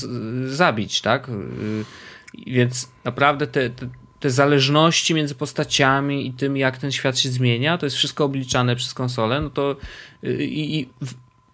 [0.47, 1.29] zabić, tak?
[1.29, 3.89] Yy, Więc naprawdę te, te,
[4.21, 8.77] te zależności między postaciami i tym, jak ten świat się zmienia, to jest wszystko obliczane
[8.77, 9.77] przez konsolę, no to
[10.23, 10.89] yy, i,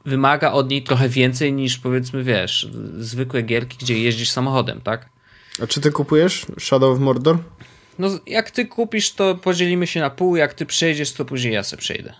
[0.07, 5.09] wymaga od niej trochę więcej niż powiedzmy, wiesz, zwykłe gierki, gdzie jeździsz samochodem, tak?
[5.62, 7.39] A czy ty kupujesz Shadow of Mordor?
[7.99, 11.62] No, jak ty kupisz, to podzielimy się na pół, jak ty przejdziesz, to później ja
[11.62, 12.14] se przejdę.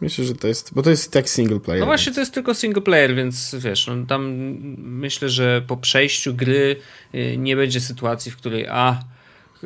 [0.00, 1.80] Myślę, że to jest, bo to jest tak single player.
[1.80, 4.32] No właśnie, to jest tylko single player, więc wiesz, no, tam
[4.78, 6.76] myślę, że po przejściu gry
[7.14, 9.00] y, nie będzie sytuacji, w której a,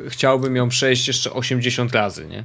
[0.07, 2.43] chciałbym ją przejść jeszcze 80 razy, nie?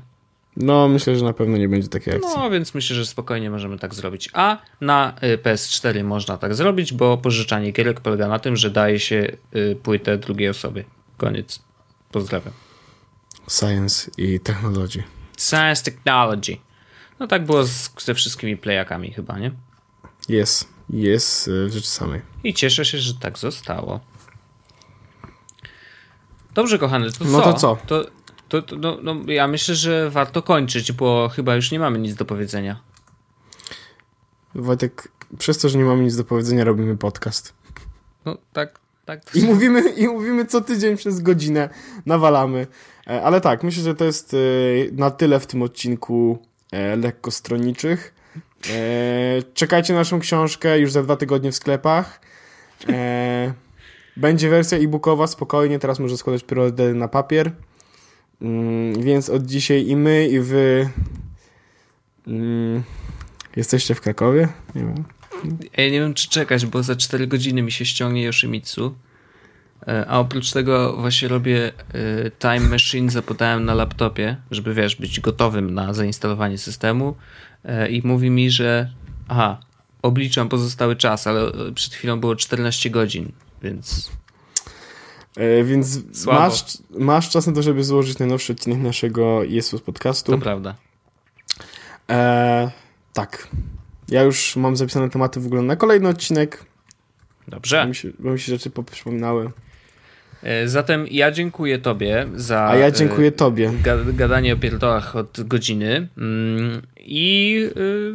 [0.57, 2.30] No, myślę, że na pewno nie będzie takiej akcji.
[2.36, 4.30] No, więc myślę, że spokojnie możemy tak zrobić.
[4.32, 9.01] A na y, PS4 można tak zrobić, bo pożyczanie gierek polega na tym, że daje
[9.01, 10.84] się y, płytę drugiej osobie.
[11.16, 11.62] Koniec.
[12.13, 12.53] Pozdrawiam.
[13.49, 15.03] Science i technology.
[15.39, 16.57] Science Technology.
[17.21, 19.53] No tak było z, ze wszystkimi playakami chyba, nie?
[20.29, 20.69] Jest.
[20.91, 22.21] Jest y, w rzeczy samej.
[22.45, 24.01] I cieszę się, że tak zostało.
[26.55, 27.25] Dobrze, kochany, to co?
[27.25, 27.79] No to co?
[27.87, 28.05] To,
[28.49, 32.15] to, to, no, no, ja myślę, że warto kończyć, bo chyba już nie mamy nic
[32.15, 32.81] do powiedzenia.
[34.55, 35.09] Wojtek,
[35.39, 37.55] przez to, że nie mamy nic do powiedzenia, robimy podcast.
[38.25, 39.20] No tak, tak.
[39.34, 41.68] I mówimy, I mówimy co tydzień przez godzinę,
[42.07, 42.66] nawalamy.
[43.07, 44.36] E, Ale tak, myślę, że to jest e,
[44.92, 46.38] na tyle w tym odcinku
[46.72, 48.14] e, lekko stronniczych.
[48.70, 52.20] E, Czekajcie na naszą książkę już za dwa tygodnie w sklepach.
[54.16, 57.50] Będzie wersja e-bookowa, spokojnie, teraz może składać preordery na papier.
[58.42, 60.88] Mm, Więc od dzisiaj i my, i wy
[62.26, 62.82] mm,
[63.57, 64.48] jesteście w Krakowie?
[64.74, 65.05] Nie wiem.
[65.76, 68.95] Ja nie wiem, czy czekać, bo za 4 godziny mi się ściągnie Yoshimitsu.
[69.88, 71.72] E, A oprócz tego właśnie robię
[72.26, 77.16] e, Time Machine, zapodałem na laptopie, żeby wiesz, być gotowym na zainstalowanie systemu.
[77.64, 78.93] E, I mówi mi, że
[79.28, 79.61] aha,
[80.03, 83.32] obliczam pozostały czas, ale przed chwilą było 14 godzin,
[83.62, 84.11] więc
[85.36, 86.40] E, więc Słabo.
[86.40, 90.32] masz, masz czas na to, żeby złożyć najnowszy odcinek naszego Jesus podcastu.
[90.32, 90.74] to prawda.
[92.11, 92.70] E,
[93.12, 93.49] tak.
[94.13, 96.65] Ja już mam zapisane tematy w ogóle na kolejny odcinek,
[97.47, 97.87] bo Dobrze.
[97.87, 99.51] mi się, bo mi się rzeczy poprzypominały.
[100.43, 103.73] E, Zatem ja dziękuję tobie za A ja e, dziękuję tobie.
[103.83, 107.59] ga- gadanie o pierdołach od godziny Mm, i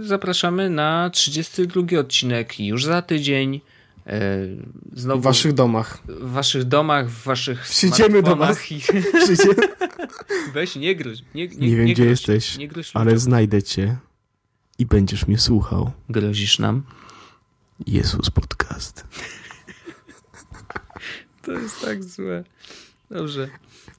[0.01, 3.61] y, zapraszamy na 32 odcinek już za tydzień.
[4.07, 4.19] E,
[4.93, 5.97] Znowu W waszych domach.
[6.07, 8.79] w waszych domach, w waszych Przyjdziemy do smartfonach i
[9.23, 9.49] Przyjdzie,
[10.53, 11.17] weź nie gruź.
[11.35, 12.57] Nie, nie, nie wiem, nie gdzie gruź, jesteś,
[12.93, 13.97] ale znajdę cię
[14.79, 15.91] i będziesz mnie słuchał.
[16.09, 16.83] Grozisz nam?
[17.87, 19.03] Jesus podcast.
[21.41, 22.43] To jest tak złe.
[23.11, 23.49] Dobrze.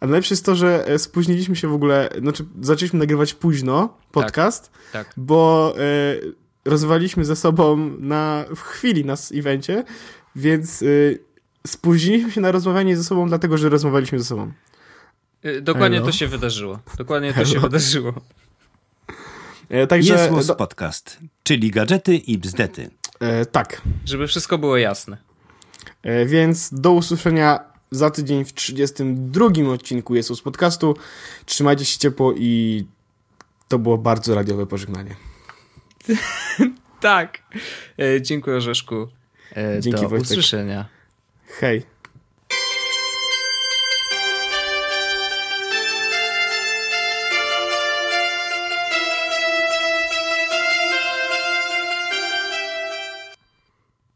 [0.01, 4.71] A najlepsze jest to, że e, spóźniliśmy się w ogóle, znaczy zaczęliśmy nagrywać późno podcast,
[4.93, 5.15] Tak.
[5.17, 5.81] bo e,
[6.65, 9.85] rozmawialiśmy ze sobą na, w chwili na evencie,
[10.37, 10.87] więc e,
[11.67, 14.53] spóźniliśmy się na rozmawianie ze sobą, dlatego że rozmawialiśmy ze sobą.
[15.45, 16.07] Y, Dokładnie Hello.
[16.13, 16.79] to się wydarzyło.
[16.99, 17.61] Dokładnie to się Hello.
[17.61, 18.13] wydarzyło.
[19.69, 22.91] E, Także, Jest do, Podcast, czyli gadżety i bzdety.
[23.21, 25.17] e, tak, Żeby wszystko było jasne.
[26.03, 27.61] e, więc do usłyszenia
[27.91, 30.97] za tydzień w 32 odcinku Jesus Podcastu.
[31.47, 32.85] Trzymajcie się ciepło i
[33.69, 35.15] to było bardzo radiowe pożegnanie.
[37.01, 37.43] Tak.
[37.99, 39.09] E, Dziękuję Orzeszku.
[39.57, 40.31] E, Dzięki, Do Wojtek.
[40.31, 40.89] usłyszenia.
[41.61, 41.83] Hej.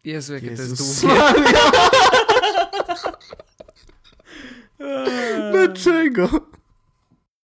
[0.04, 1.16] Jezu, jakie to jest Jezus długie.
[5.52, 6.28] Dlaczego?